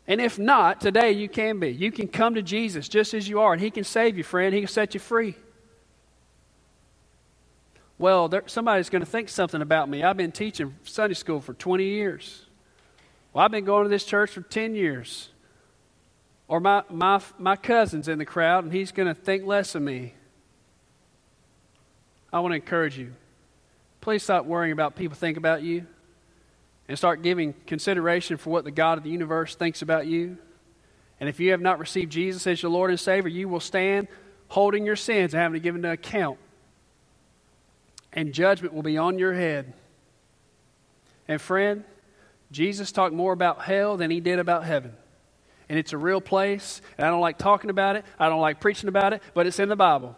And 0.08 0.22
if 0.22 0.39
not, 0.39 0.80
today 0.80 1.12
you 1.12 1.28
can 1.28 1.60
be. 1.60 1.72
You 1.72 1.91
can 1.91 2.08
come 2.08 2.36
to 2.36 2.41
Jesus 2.41 2.88
just 2.88 3.13
as 3.13 3.28
you 3.28 3.41
are, 3.41 3.52
and 3.52 3.62
He 3.62 3.70
can 3.70 3.84
save 3.84 4.17
you, 4.17 4.24
friend. 4.24 4.54
He 4.54 4.62
can 4.62 4.70
set 4.70 4.93
you 4.93 5.02
free. 5.02 5.36
Well, 7.98 8.30
there, 8.30 8.43
somebody's 8.46 8.89
going 8.89 9.02
to 9.04 9.06
think 9.06 9.28
something 9.28 9.62
about 9.62 9.89
me. 9.89 10.04
I've 10.04 10.15
been 10.15 10.32
teaching 10.32 10.74
Sunday 10.86 11.13
school 11.13 11.41
for 11.41 11.54
20 11.54 11.84
years. 11.84 12.46
Well, 13.34 13.43
I've 13.43 13.52
been 13.52 13.65
going 13.65 13.84
to 13.84 13.89
this 13.89 14.06
church 14.06 14.32
for 14.32 14.39
10 14.39 14.74
years. 14.74 15.28
Or 16.48 16.62
my, 16.62 16.84
my, 16.89 17.20
my 17.38 17.58
cousin's 17.58 18.08
in 18.08 18.20
the 18.20 18.26
crowd, 18.26 18.63
and 18.63 18.72
he's 18.72 18.93
going 18.93 19.13
to 19.13 19.13
think 19.13 19.46
less 19.46 19.76
of 19.76 19.82
me. 19.82 20.13
I 22.32 22.39
want 22.39 22.54
to 22.54 22.56
encourage 22.56 22.98
you. 22.98 23.12
Please 24.08 24.24
stop 24.24 24.46
worrying 24.46 24.72
about 24.72 24.96
people 24.96 25.17
think 25.17 25.36
about 25.36 25.63
you 25.63 25.86
and 26.88 26.98
start 26.98 27.22
giving 27.24 27.54
consideration 27.65 28.38
for 28.38 28.52
what 28.52 28.63
the 28.63 28.72
God 28.72 28.98
of 28.98 29.04
the 29.04 29.10
universe 29.10 29.54
thinks 29.56 29.82
about 29.82 30.08
you. 30.08 30.38
And 31.20 31.28
if 31.28 31.41
you 31.41 31.52
have 31.52 31.60
not 31.60 31.78
received 31.78 32.10
Jesus 32.10 32.48
as 32.48 32.63
your 32.63 32.72
Lord 32.72 32.89
and 32.89 32.98
Savior, 32.98 33.28
you 33.28 33.50
will 33.50 33.60
stand 33.60 34.08
holding 34.48 34.86
your 34.86 34.96
sins 34.96 35.34
and 35.34 35.41
having 35.41 35.56
to 35.56 35.60
give 35.60 35.76
an 35.76 35.84
account. 35.84 36.38
And 38.13 38.34
judgment 38.34 38.74
will 38.74 38.82
be 38.82 38.98
on 38.98 39.20
your 39.20 39.34
head. 39.34 39.74
And 41.28 41.41
friend, 41.41 41.84
Jesus 42.50 42.93
talked 42.93 43.13
more 43.13 43.34
about 43.34 43.63
hell 43.63 43.98
than 43.98 44.10
he 44.10 44.22
did 44.22 44.39
about 44.39 44.63
heaven. 44.63 44.93
And 45.67 45.78
it's 45.78 45.91
a 45.91 45.98
real 45.98 46.22
place. 46.22 46.82
And 46.98 47.06
I 47.06 47.10
don't 47.10 47.20
like 47.20 47.38
talking 47.38 47.70
about 47.70 47.98
it, 47.98 48.06
I 48.17 48.30
don't 48.30 48.39
like 48.39 48.62
preaching 48.62 48.88
about 48.88 49.12
it, 49.12 49.22
but 49.34 49.48
it's 49.48 49.60
in 49.60 49.67
the 49.67 49.76
Bible. 49.76 50.15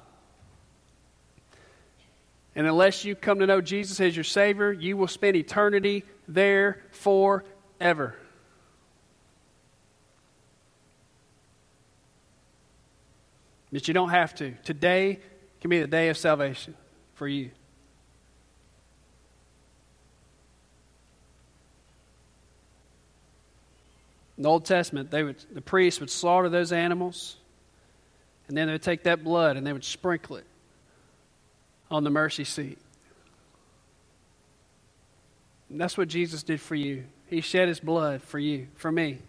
And 2.55 2.65
unless 2.67 3.05
you 3.05 3.15
come 3.15 3.39
to 3.39 3.47
know 3.47 3.61
Jesus 3.61 3.99
as 3.99 4.15
your 4.15 4.23
Savior, 4.23 4.71
you 4.71 4.97
will 4.97 5.07
spend 5.07 5.35
eternity 5.35 6.03
there 6.27 6.81
forever. 6.91 8.15
But 13.71 13.87
you 13.87 13.93
don't 13.93 14.09
have 14.09 14.33
to. 14.35 14.53
Today 14.63 15.19
can 15.61 15.69
be 15.69 15.79
the 15.79 15.87
day 15.87 16.09
of 16.09 16.17
salvation 16.17 16.73
for 17.13 17.27
you. 17.27 17.51
In 24.37 24.43
the 24.43 24.49
Old 24.49 24.65
Testament, 24.65 25.11
they 25.11 25.21
would, 25.21 25.35
the 25.51 25.61
priests 25.61 25.99
would 25.99 26.09
slaughter 26.09 26.49
those 26.49 26.71
animals, 26.71 27.35
and 28.47 28.57
then 28.57 28.67
they 28.67 28.73
would 28.73 28.81
take 28.81 29.03
that 29.03 29.23
blood 29.23 29.57
and 29.57 29.67
they 29.67 29.73
would 29.73 29.83
sprinkle 29.83 30.37
it 30.37 30.45
on 31.91 32.03
the 32.03 32.09
mercy 32.09 32.43
seat. 32.43 32.77
And 35.69 35.79
that's 35.79 35.97
what 35.97 36.07
Jesus 36.07 36.43
did 36.43 36.59
for 36.59 36.75
you. 36.75 37.05
He 37.27 37.41
shed 37.41 37.67
his 37.67 37.79
blood 37.79 38.21
for 38.23 38.39
you, 38.39 38.67
for 38.75 38.91
me. 38.91 39.19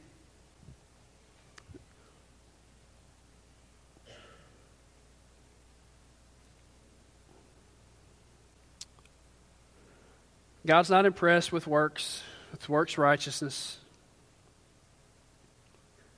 God's 10.66 10.90
not 10.90 11.06
impressed 11.06 11.52
with 11.52 11.66
works, 11.66 12.22
with 12.52 12.68
works 12.68 12.96
righteousness. 12.96 13.78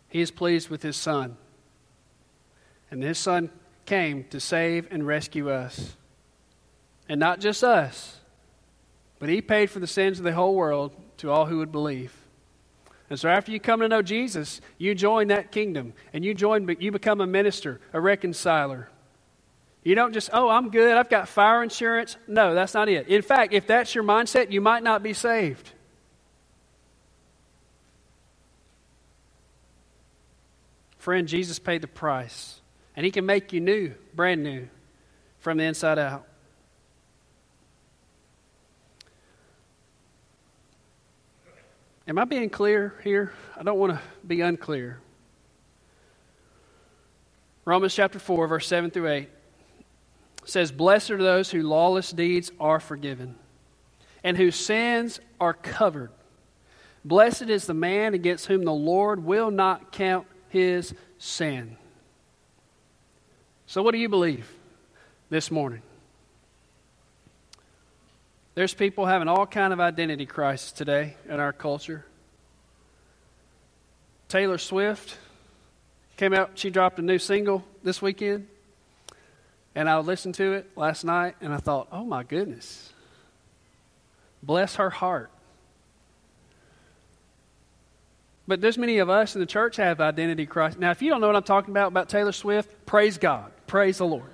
He 0.09 0.21
is 0.21 0.31
pleased 0.31 0.69
with 0.69 0.83
his 0.83 0.97
son. 0.97 1.37
And 2.91 3.03
his 3.03 3.19
son 3.19 3.51
came 3.87 4.25
to 4.25 4.41
save 4.41 4.89
and 4.91 5.07
rescue 5.07 5.51
us. 5.51 5.97
And 7.09 7.19
not 7.21 7.41
just 7.41 7.63
us, 7.63 8.19
but 9.19 9.29
he 9.29 9.41
paid 9.41 9.71
for 9.71 9.81
the 9.81 9.87
sins 9.87 10.19
of 10.19 10.25
the 10.25 10.33
whole 10.33 10.55
world 10.55 10.95
to 11.19 11.31
all 11.31 11.47
who 11.47 11.59
would 11.59 11.73
believe. 11.73 12.15
And 13.11 13.21
so 13.21 13.29
after 13.29 13.53
you 13.53 13.61
come 13.61 13.81
to 13.81 13.89
know 13.89 14.01
Jesus, 14.01 14.61
you 14.79 14.95
join 14.95 15.29
that 15.29 15.53
kingdom 15.53 15.93
and 16.13 16.25
you 16.25 16.33
join 16.33 16.75
you 16.81 16.91
become 16.91 17.21
a 17.21 17.27
minister, 17.27 17.81
a 17.93 18.01
reconciler. 18.01 18.89
You 19.85 19.95
don't 19.95 20.13
just, 20.13 20.31
"Oh, 20.33 20.49
I'm 20.49 20.71
good. 20.71 20.97
I've 20.97 21.11
got 21.11 21.29
fire 21.29 21.63
insurance." 21.63 22.17
No, 22.27 22.55
that's 22.55 22.73
not 22.73 22.89
it. 22.89 23.09
In 23.09 23.21
fact, 23.21 23.53
if 23.53 23.67
that's 23.67 23.95
your 23.95 24.05
mindset, 24.05 24.51
you 24.51 24.61
might 24.61 24.83
not 24.83 25.03
be 25.03 25.13
saved. 25.13 25.73
Friend, 30.97 31.27
Jesus 31.27 31.59
paid 31.59 31.83
the 31.83 31.89
price, 31.89 32.61
and 32.95 33.05
he 33.05 33.11
can 33.11 33.27
make 33.27 33.53
you 33.53 33.61
new, 33.61 33.93
brand 34.15 34.43
new 34.43 34.69
from 35.41 35.59
the 35.59 35.65
inside 35.65 35.99
out. 35.99 36.25
Am 42.13 42.19
I 42.19 42.27
being 42.27 42.51
clear 42.51 42.93
here? 43.03 43.33
I 43.57 43.63
don't 43.63 43.79
want 43.79 43.95
to 43.95 44.01
be 44.27 44.43
unclear. 44.43 45.01
Romans 47.65 47.95
chapter 47.95 48.19
4, 48.19 48.47
verse 48.49 48.67
7 48.67 48.91
through 48.91 49.09
8 49.09 49.29
says, 50.45 50.71
Blessed 50.71 51.13
are 51.13 51.23
those 51.23 51.51
whose 51.51 51.65
lawless 51.65 52.11
deeds 52.11 52.53
are 52.61 52.81
forgiven 52.81 53.37
and 54.23 54.37
whose 54.37 54.57
sins 54.57 55.21
are 55.41 55.55
covered. 55.55 56.11
Blessed 57.03 57.49
is 57.49 57.67
the 57.67 57.73
man 57.73 58.13
against 58.13 58.45
whom 58.45 58.67
the 58.67 58.75
Lord 58.75 59.25
will 59.25 59.51
not 59.51 59.91
count 59.91 60.27
his 60.51 60.95
sin. 61.17 61.79
So, 63.65 63.83
what 63.83 63.93
do 63.93 63.99
you 63.99 64.11
believe? 64.11 64.55
this 65.33 65.51
morning. 65.51 65.81
There's 68.55 68.75
people 68.75 69.07
having 69.07 69.29
all 69.29 69.47
kind 69.47 69.73
of 69.73 69.81
identity 69.81 70.27
crisis 70.27 70.73
today 70.73 71.17
in 71.29 71.41
our 71.41 71.53
culture. 71.53 72.05
Taylor 74.29 74.59
Swift 74.59 75.17
came 76.17 76.35
out, 76.35 76.53
she 76.55 76.71
dropped 76.71 76.99
a 76.99 77.03
new 77.03 77.19
single 77.19 77.65
this 77.83 78.03
weekend. 78.03 78.47
And 79.75 79.89
I 79.89 79.99
listened 79.99 80.35
to 80.35 80.53
it 80.53 80.71
last 80.77 81.05
night 81.05 81.37
and 81.41 81.53
I 81.53 81.57
thought, 81.57 81.89
oh 81.91 82.05
my 82.05 82.23
goodness. 82.23 82.93
Bless 84.43 84.77
her 84.77 84.91
heart. 84.91 85.31
But 88.47 88.61
there's 88.61 88.77
many 88.77 88.99
of 88.99 89.09
us 89.09 89.35
in 89.35 89.41
the 89.41 89.47
church 89.47 89.77
have 89.77 90.01
identity 90.01 90.47
crisis. 90.47 90.79
Now, 90.79 90.91
if 90.91 91.01
you 91.01 91.11
don't 91.11 91.21
know 91.21 91.29
what 91.29 91.37
I'm 91.37 91.43
talking 91.43 91.71
about 91.71 91.89
about 91.89 92.09
Taylor 92.09 92.33
Swift, 92.33 92.85
praise 92.85 93.17
God. 93.17 93.51
Praise 93.67 93.99
the 93.99 94.07
Lord. 94.07 94.32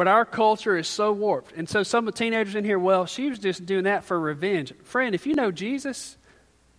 But 0.00 0.08
our 0.08 0.24
culture 0.24 0.78
is 0.78 0.88
so 0.88 1.12
warped. 1.12 1.52
And 1.54 1.68
so 1.68 1.82
some 1.82 2.08
of 2.08 2.14
the 2.14 2.18
teenagers 2.18 2.54
in 2.54 2.64
here, 2.64 2.78
well, 2.78 3.04
she 3.04 3.28
was 3.28 3.38
just 3.38 3.66
doing 3.66 3.84
that 3.84 4.02
for 4.02 4.18
revenge. 4.18 4.72
Friend, 4.82 5.14
if 5.14 5.26
you 5.26 5.34
know 5.34 5.50
Jesus, 5.50 6.16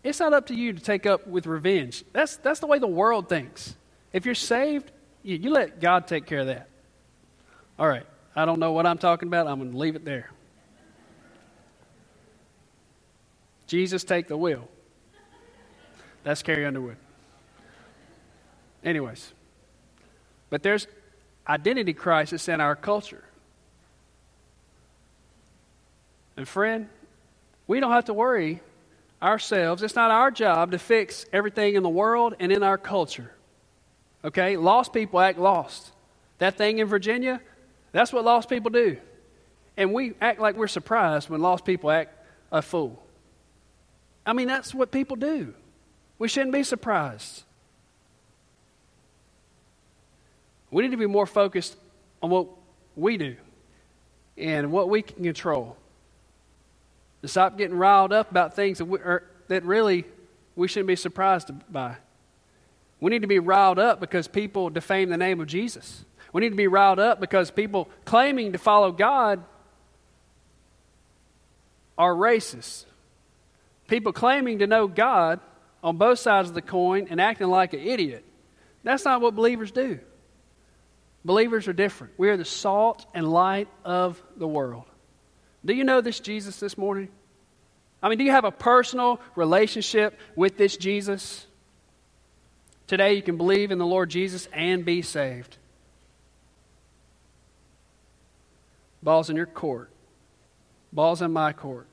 it's 0.03 0.19
not 0.19 0.33
up 0.33 0.47
to 0.47 0.55
you 0.55 0.73
to 0.73 0.79
take 0.79 1.05
up 1.05 1.27
with 1.27 1.45
revenge. 1.45 2.03
That's, 2.13 2.37
that's 2.37 2.61
the 2.61 2.65
way 2.65 2.79
the 2.79 2.87
world 2.87 3.29
thinks. 3.29 3.75
If 4.11 4.25
you're 4.25 4.33
saved, 4.33 4.91
you, 5.21 5.37
you 5.37 5.51
let 5.51 5.79
God 5.79 6.07
take 6.07 6.25
care 6.25 6.39
of 6.39 6.47
that. 6.47 6.67
All 7.77 7.87
right. 7.87 8.07
I 8.35 8.45
don't 8.45 8.59
know 8.59 8.71
what 8.71 8.87
I'm 8.87 8.97
talking 8.97 9.27
about. 9.27 9.45
I'm 9.45 9.59
going 9.59 9.71
to 9.71 9.77
leave 9.77 9.95
it 9.95 10.03
there. 10.03 10.31
Jesus, 13.67 14.03
take 14.03 14.29
the 14.29 14.35
wheel. 14.35 14.67
That's 16.23 16.41
Carrie 16.41 16.65
Underwood. 16.65 16.97
Anyways, 18.83 19.31
but 20.49 20.63
there's 20.63 20.87
identity 21.51 21.93
crisis 21.93 22.47
in 22.47 22.61
our 22.61 22.75
culture. 22.75 23.23
And 26.37 26.47
friend, 26.47 26.87
we 27.67 27.79
don't 27.79 27.91
have 27.91 28.05
to 28.05 28.13
worry 28.13 28.61
ourselves. 29.21 29.83
It's 29.83 29.95
not 29.95 30.11
our 30.11 30.31
job 30.31 30.71
to 30.71 30.79
fix 30.79 31.25
everything 31.33 31.75
in 31.75 31.83
the 31.83 31.89
world 31.89 32.35
and 32.39 32.51
in 32.51 32.63
our 32.63 32.77
culture. 32.77 33.31
Okay? 34.23 34.55
Lost 34.55 34.93
people 34.93 35.19
act 35.19 35.37
lost. 35.37 35.91
That 36.37 36.57
thing 36.57 36.79
in 36.79 36.87
Virginia, 36.87 37.41
that's 37.91 38.13
what 38.13 38.23
lost 38.23 38.49
people 38.49 38.71
do. 38.71 38.97
And 39.75 39.93
we 39.93 40.13
act 40.21 40.39
like 40.39 40.55
we're 40.55 40.67
surprised 40.67 41.29
when 41.29 41.41
lost 41.41 41.65
people 41.65 41.91
act 41.91 42.15
a 42.51 42.61
fool. 42.61 43.03
I 44.25 44.33
mean, 44.33 44.47
that's 44.47 44.73
what 44.73 44.91
people 44.91 45.17
do. 45.17 45.53
We 46.17 46.27
shouldn't 46.27 46.53
be 46.53 46.63
surprised. 46.63 47.43
We 50.71 50.83
need 50.83 50.91
to 50.91 50.97
be 50.97 51.05
more 51.05 51.25
focused 51.25 51.75
on 52.23 52.29
what 52.29 52.47
we 52.95 53.17
do 53.17 53.35
and 54.37 54.71
what 54.71 54.89
we 54.89 55.01
can 55.01 55.23
control. 55.23 55.77
To 57.21 57.27
stop 57.27 57.57
getting 57.57 57.77
riled 57.77 58.13
up 58.13 58.31
about 58.31 58.55
things 58.55 58.79
that, 58.79 58.85
we, 58.85 58.97
are, 58.99 59.23
that 59.47 59.63
really 59.63 60.05
we 60.55 60.67
shouldn't 60.67 60.87
be 60.87 60.95
surprised 60.95 61.51
by. 61.71 61.97
We 62.99 63.11
need 63.11 63.21
to 63.21 63.27
be 63.27 63.39
riled 63.39 63.79
up 63.79 63.99
because 63.99 64.27
people 64.27 64.69
defame 64.69 65.09
the 65.09 65.17
name 65.17 65.39
of 65.39 65.47
Jesus. 65.47 66.05
We 66.33 66.41
need 66.41 66.49
to 66.49 66.55
be 66.55 66.67
riled 66.67 66.99
up 66.99 67.19
because 67.19 67.51
people 67.51 67.89
claiming 68.05 68.53
to 68.53 68.57
follow 68.57 68.91
God 68.91 69.43
are 71.97 72.13
racist. 72.13 72.85
People 73.87 74.13
claiming 74.13 74.59
to 74.59 74.67
know 74.67 74.87
God 74.87 75.39
on 75.83 75.97
both 75.97 76.19
sides 76.19 76.49
of 76.49 76.55
the 76.55 76.61
coin 76.61 77.07
and 77.09 77.19
acting 77.19 77.47
like 77.47 77.73
an 77.73 77.81
idiot. 77.81 78.23
That's 78.83 79.03
not 79.03 79.21
what 79.21 79.35
believers 79.35 79.71
do. 79.71 79.99
Believers 81.23 81.67
are 81.67 81.73
different. 81.73 82.13
We 82.17 82.29
are 82.29 82.37
the 82.37 82.45
salt 82.45 83.05
and 83.13 83.31
light 83.31 83.67
of 83.85 84.21
the 84.37 84.47
world. 84.47 84.85
Do 85.63 85.73
you 85.73 85.83
know 85.83 86.01
this 86.01 86.19
Jesus 86.19 86.59
this 86.59 86.77
morning? 86.77 87.09
I 88.01 88.09
mean, 88.09 88.17
do 88.17 88.23
you 88.23 88.31
have 88.31 88.45
a 88.45 88.51
personal 88.51 89.21
relationship 89.35 90.17
with 90.35 90.57
this 90.57 90.75
Jesus? 90.75 91.45
Today, 92.87 93.13
you 93.13 93.21
can 93.21 93.37
believe 93.37 93.71
in 93.71 93.77
the 93.77 93.85
Lord 93.85 94.09
Jesus 94.09 94.47
and 94.51 94.83
be 94.83 95.03
saved. 95.03 95.57
Ball's 99.03 99.29
in 99.29 99.35
your 99.35 99.45
court, 99.45 99.89
ball's 100.91 101.21
in 101.21 101.31
my 101.31 101.53
court. 101.53 101.87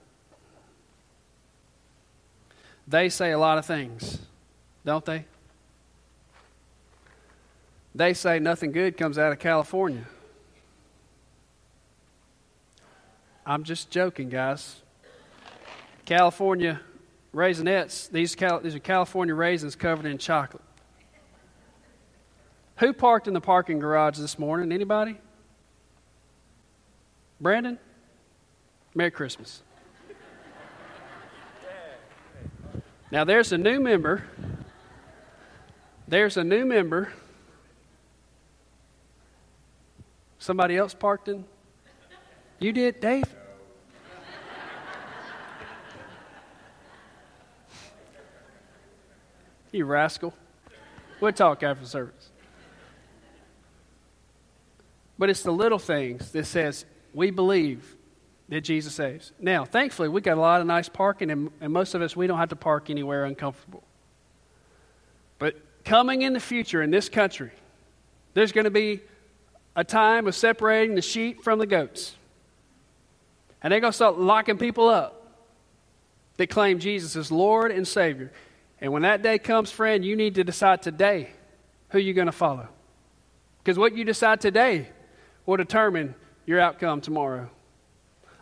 They 2.87 3.11
say 3.11 3.33
a 3.33 3.39
lot 3.39 3.59
of 3.59 3.67
things, 3.67 4.19
don't 4.85 5.05
they? 5.05 5.27
They 7.99 8.15
say 8.15 8.39
nothing 8.39 8.71
good 8.71 8.97
comes 8.97 9.19
out 9.19 9.33
of 9.33 9.41
California. 9.41 10.05
I'm 13.45 13.65
just 13.65 13.91
joking, 13.91 14.29
guys. 14.29 14.77
California 16.05 16.81
Raisinets, 17.35 18.09
these, 18.09 18.37
Cal- 18.37 18.61
these 18.61 18.77
are 18.77 18.79
California 18.79 19.35
raisins 19.35 19.75
covered 19.75 20.07
in 20.07 20.17
chocolate. 20.17 20.63
Who 22.77 22.93
parked 22.93 23.27
in 23.27 23.35
the 23.35 23.41
parking 23.41 23.81
garage 23.81 24.17
this 24.17 24.39
morning? 24.39 24.71
Anybody? 24.71 25.19
Brandon? 27.41 27.81
Merry 28.95 29.11
Christmas. 29.11 29.61
Now, 33.11 33.25
there's 33.25 33.51
a 33.51 33.59
new 33.59 33.81
member. 33.81 34.23
There's 36.07 36.37
a 36.37 36.45
new 36.45 36.65
member 36.65 37.13
Somebody 40.39 40.77
else 40.77 40.95
parked 40.95 41.29
in? 41.29 41.45
You 42.59 42.73
did, 42.73 43.01
Dave? 43.01 43.25
you 49.73 49.85
rascal. 49.85 50.35
We'll 51.21 51.33
talk 51.33 51.63
after 51.63 51.85
service. 51.85 52.31
But 55.19 55.31
it's 55.31 55.43
the 55.43 55.53
little 55.53 55.79
things 55.79 56.31
that 56.33 56.47
says 56.47 56.85
we 57.13 57.31
believe 57.31 57.97
that 58.49 58.63
Jesus 58.63 58.95
saves. 58.95 59.33
Now, 59.41 59.65
thankfully, 59.65 60.09
we 60.09 60.21
got 60.21 60.39
a 60.39 60.41
lot 60.41 60.61
of 60.61 60.67
nice 60.67 60.89
parking, 60.89 61.31
and, 61.31 61.51
and 61.61 61.73
most 61.73 61.95
of 61.95 62.03
us, 62.03 62.17
we 62.17 62.27
don't 62.27 62.39
have 62.39 62.49
to 62.51 62.57
park 62.57 62.89
anywhere 62.89 63.25
uncomfortable. 63.25 63.83
But 65.39 65.57
coming 65.85 66.23
in 66.23 66.33
the 66.33 66.41
future 66.41 66.83
in 66.83 66.91
this 66.91 67.09
country, 67.09 67.51
there's 68.35 68.53
going 68.53 68.65
to 68.65 68.71
be 68.71 69.01
a 69.79 69.85
time 69.85 70.27
of 70.27 70.35
separating 70.35 70.97
the 70.97 71.01
sheep 71.01 71.45
from 71.45 71.61
the 71.61 71.67
goats. 71.67 72.17
And 73.63 73.71
they're 73.73 73.79
going 73.79 73.93
to 73.93 73.97
start 73.97 74.19
locking 74.19 74.59
people 74.59 74.89
up 74.89 75.37
that 76.37 76.49
claim 76.49 76.81
Jesus 76.81 77.15
as 77.15 77.31
Lord 77.31 77.71
and 77.71 77.87
Savior. 77.87 78.33
And 78.81 78.93
when 78.93 79.03
that 79.03 79.23
day 79.23 79.39
comes, 79.39 79.71
friend, 79.71 80.05
you 80.05 80.17
need 80.17 80.35
to 80.35 80.43
decide 80.43 80.83
today 80.83 81.31
who 81.91 82.01
you're 82.01 82.15
going 82.15 82.27
to 82.27 82.33
follow. 82.33 82.67
Because 83.63 83.79
what 83.79 83.97
you 83.97 84.03
decide 84.03 84.41
today 84.41 84.89
will 85.47 85.57
determine 85.57 86.17
your 86.45 86.59
outcome 86.59 87.01
tomorrow. 87.01 87.49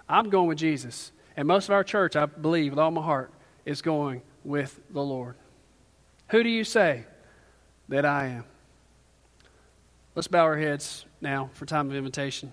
I'm 0.08 0.30
going 0.30 0.48
with 0.48 0.56
Jesus. 0.56 1.12
And 1.36 1.46
most 1.46 1.68
of 1.68 1.74
our 1.74 1.84
church, 1.84 2.16
I 2.16 2.24
believe 2.24 2.72
with 2.72 2.78
all 2.78 2.90
my 2.90 3.02
heart, 3.02 3.30
is 3.66 3.82
going 3.82 4.22
with 4.42 4.80
the 4.88 5.02
Lord. 5.02 5.34
Who 6.30 6.42
do 6.42 6.48
you 6.48 6.64
say 6.64 7.04
that 7.90 8.06
I 8.06 8.28
am? 8.28 8.44
Let's 10.14 10.28
bow 10.28 10.44
our 10.44 10.56
heads 10.56 11.04
now 11.20 11.50
for 11.54 11.66
time 11.66 11.90
of 11.90 11.96
invitation. 11.96 12.52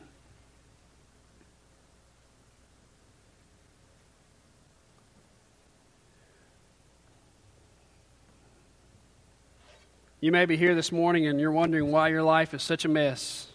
You 10.24 10.32
may 10.32 10.46
be 10.46 10.56
here 10.56 10.74
this 10.74 10.90
morning 10.90 11.28
and 11.28 11.38
you're 11.38 11.52
wondering 11.52 11.92
why 11.92 12.08
your 12.08 12.24
life 12.24 12.54
is 12.54 12.64
such 12.64 12.86
a 12.86 12.88
mess. 12.88 13.48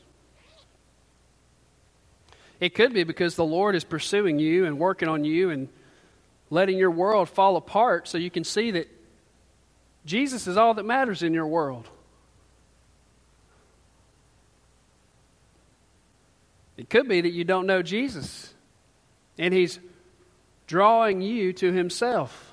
It 2.61 2.75
could 2.75 2.93
be 2.93 3.05
because 3.05 3.37
the 3.37 3.45
Lord 3.45 3.75
is 3.75 3.85
pursuing 3.85 4.39
you 4.39 4.67
and 4.67 4.79
working 4.79 5.09
on 5.09 5.25
you 5.25 5.49
and 5.49 5.69
letting 6.51 6.77
your 6.77 6.91
world 6.91 7.31
fall 7.31 7.57
apart 7.57 8.07
so 8.07 8.19
you 8.19 8.31
can 8.31 8.45
see 8.45 8.71
that 8.73 8.87
Jesus 10.05 10.47
is 10.47 10.59
all 10.59 10.75
that 10.75 10.85
matters 10.85 11.23
in 11.23 11.33
your 11.33 11.47
world. 11.47 11.89
It 16.79 16.89
could 16.89 17.09
be 17.09 17.21
that 17.21 17.33
you 17.33 17.45
don't 17.45 17.67
know 17.67 17.83
Jesus 17.83 18.55
and 19.37 19.53
He's 19.53 19.81
drawing 20.69 21.21
you 21.21 21.53
to 21.55 21.73
Himself. 21.73 22.53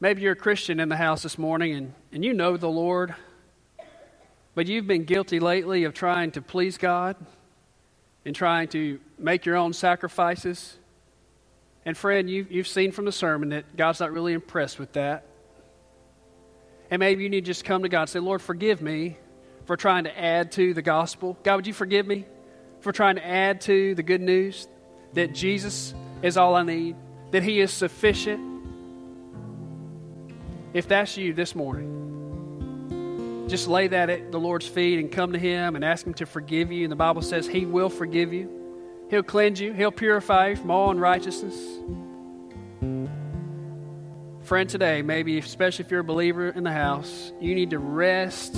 Maybe 0.00 0.22
you're 0.22 0.32
a 0.32 0.36
Christian 0.36 0.80
in 0.80 0.88
the 0.88 0.96
house 0.96 1.22
this 1.22 1.36
morning 1.36 1.74
and, 1.74 1.94
and 2.12 2.24
you 2.24 2.32
know 2.32 2.56
the 2.56 2.70
Lord, 2.70 3.14
but 4.54 4.66
you've 4.66 4.86
been 4.86 5.04
guilty 5.04 5.38
lately 5.38 5.84
of 5.84 5.92
trying 5.92 6.30
to 6.32 6.42
please 6.42 6.78
God 6.78 7.16
and 8.24 8.34
trying 8.34 8.68
to 8.68 8.98
make 9.18 9.44
your 9.44 9.56
own 9.56 9.74
sacrifices. 9.74 10.78
And, 11.84 11.94
friend, 11.94 12.30
you, 12.30 12.46
you've 12.48 12.68
seen 12.68 12.90
from 12.92 13.04
the 13.04 13.12
sermon 13.12 13.50
that 13.50 13.76
God's 13.76 14.00
not 14.00 14.12
really 14.12 14.32
impressed 14.32 14.78
with 14.78 14.94
that. 14.94 15.26
And 16.90 17.00
maybe 17.00 17.22
you 17.22 17.28
need 17.28 17.44
to 17.44 17.50
just 17.50 17.66
come 17.66 17.82
to 17.82 17.88
God 17.90 18.02
and 18.02 18.10
say, 18.10 18.18
Lord, 18.18 18.40
forgive 18.40 18.80
me 18.80 19.18
for 19.70 19.76
trying 19.76 20.02
to 20.02 20.18
add 20.20 20.50
to 20.50 20.74
the 20.74 20.82
gospel. 20.82 21.38
God, 21.44 21.54
would 21.54 21.66
you 21.68 21.72
forgive 21.72 22.04
me 22.04 22.24
for 22.80 22.90
trying 22.90 23.14
to 23.14 23.24
add 23.24 23.60
to 23.60 23.94
the 23.94 24.02
good 24.02 24.20
news 24.20 24.66
that 25.12 25.32
Jesus 25.32 25.94
is 26.22 26.36
all 26.36 26.56
I 26.56 26.64
need, 26.64 26.96
that 27.30 27.44
He 27.44 27.60
is 27.60 27.72
sufficient? 27.72 28.64
If 30.74 30.88
that's 30.88 31.16
you 31.16 31.32
this 31.34 31.54
morning, 31.54 33.46
just 33.48 33.68
lay 33.68 33.86
that 33.86 34.10
at 34.10 34.32
the 34.32 34.40
Lord's 34.40 34.66
feet 34.66 34.98
and 34.98 35.12
come 35.12 35.34
to 35.34 35.38
Him 35.38 35.76
and 35.76 35.84
ask 35.84 36.04
Him 36.04 36.14
to 36.14 36.26
forgive 36.26 36.72
you. 36.72 36.82
And 36.82 36.90
the 36.90 36.96
Bible 36.96 37.22
says 37.22 37.46
He 37.46 37.64
will 37.64 37.90
forgive 37.90 38.32
you, 38.32 38.50
He'll 39.08 39.22
cleanse 39.22 39.60
you, 39.60 39.72
He'll 39.72 39.92
purify 39.92 40.48
you 40.48 40.56
from 40.56 40.72
all 40.72 40.90
unrighteousness. 40.90 41.54
Friend, 44.42 44.68
today, 44.68 45.02
maybe, 45.02 45.38
especially 45.38 45.84
if 45.84 45.92
you're 45.92 46.00
a 46.00 46.02
believer 46.02 46.48
in 46.48 46.64
the 46.64 46.72
house, 46.72 47.32
you 47.40 47.54
need 47.54 47.70
to 47.70 47.78
rest 47.78 48.56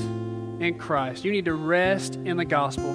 in 0.62 0.78
Christ. 0.78 1.24
You 1.24 1.32
need 1.32 1.46
to 1.46 1.54
rest 1.54 2.14
in 2.14 2.36
the 2.36 2.44
gospel. 2.44 2.94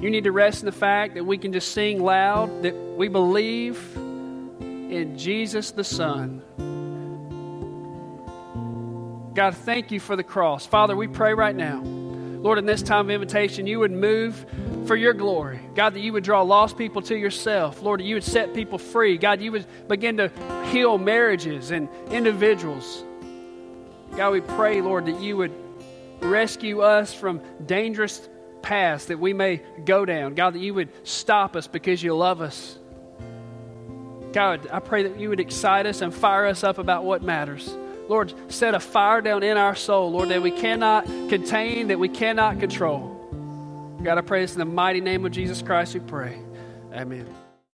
You 0.00 0.10
need 0.10 0.24
to 0.24 0.32
rest 0.32 0.62
in 0.62 0.66
the 0.66 0.72
fact 0.72 1.14
that 1.14 1.24
we 1.24 1.36
can 1.36 1.52
just 1.52 1.72
sing 1.72 2.02
loud 2.02 2.62
that 2.62 2.74
we 2.74 3.08
believe 3.08 3.78
in 3.96 5.16
Jesus 5.18 5.72
the 5.72 5.84
Son. 5.84 6.42
God, 9.34 9.54
thank 9.54 9.90
you 9.90 10.00
for 10.00 10.16
the 10.16 10.24
cross. 10.24 10.66
Father, 10.66 10.96
we 10.96 11.06
pray 11.06 11.34
right 11.34 11.54
now, 11.54 11.82
Lord, 11.82 12.58
in 12.58 12.64
this 12.64 12.82
time 12.82 13.06
of 13.06 13.10
invitation, 13.10 13.66
you 13.66 13.78
would 13.80 13.92
move 13.92 14.46
for 14.86 14.96
your 14.96 15.12
glory. 15.12 15.60
God, 15.74 15.94
that 15.94 16.00
you 16.00 16.14
would 16.14 16.24
draw 16.24 16.40
lost 16.42 16.78
people 16.78 17.02
to 17.02 17.16
yourself. 17.16 17.82
Lord, 17.82 18.00
that 18.00 18.04
you 18.04 18.16
would 18.16 18.24
set 18.24 18.54
people 18.54 18.78
free. 18.78 19.18
God, 19.18 19.42
you 19.42 19.52
would 19.52 19.66
begin 19.86 20.16
to 20.16 20.30
heal 20.70 20.96
marriages 20.96 21.70
and 21.70 21.88
individuals. 22.10 23.04
God, 24.16 24.32
we 24.32 24.40
pray, 24.40 24.80
Lord, 24.80 25.04
that 25.06 25.20
you 25.20 25.36
would 25.36 25.52
rescue 26.22 26.80
us 26.80 27.12
from 27.14 27.40
dangerous 27.66 28.28
paths 28.62 29.06
that 29.06 29.18
we 29.18 29.32
may 29.32 29.62
go 29.84 30.04
down. 30.04 30.34
God, 30.34 30.54
that 30.54 30.60
you 30.60 30.74
would 30.74 30.90
stop 31.06 31.56
us 31.56 31.66
because 31.66 32.02
you 32.02 32.14
love 32.14 32.40
us. 32.40 32.78
God, 34.32 34.68
I 34.72 34.80
pray 34.80 35.04
that 35.04 35.18
you 35.18 35.28
would 35.28 35.40
excite 35.40 35.86
us 35.86 36.02
and 36.02 36.14
fire 36.14 36.46
us 36.46 36.62
up 36.62 36.78
about 36.78 37.04
what 37.04 37.22
matters. 37.22 37.74
Lord, 38.08 38.32
set 38.48 38.74
a 38.74 38.80
fire 38.80 39.20
down 39.20 39.42
in 39.42 39.56
our 39.56 39.74
soul, 39.74 40.10
Lord, 40.10 40.28
that 40.30 40.42
we 40.42 40.50
cannot 40.50 41.06
contain, 41.28 41.88
that 41.88 41.98
we 41.98 42.08
cannot 42.08 42.60
control. 42.60 43.16
God, 44.02 44.18
I 44.18 44.22
pray 44.22 44.40
this 44.42 44.52
in 44.52 44.58
the 44.58 44.64
mighty 44.64 45.00
name 45.00 45.24
of 45.26 45.32
Jesus 45.32 45.62
Christ 45.62 45.94
we 45.94 46.00
pray. 46.00 46.40
Amen. 46.92 47.49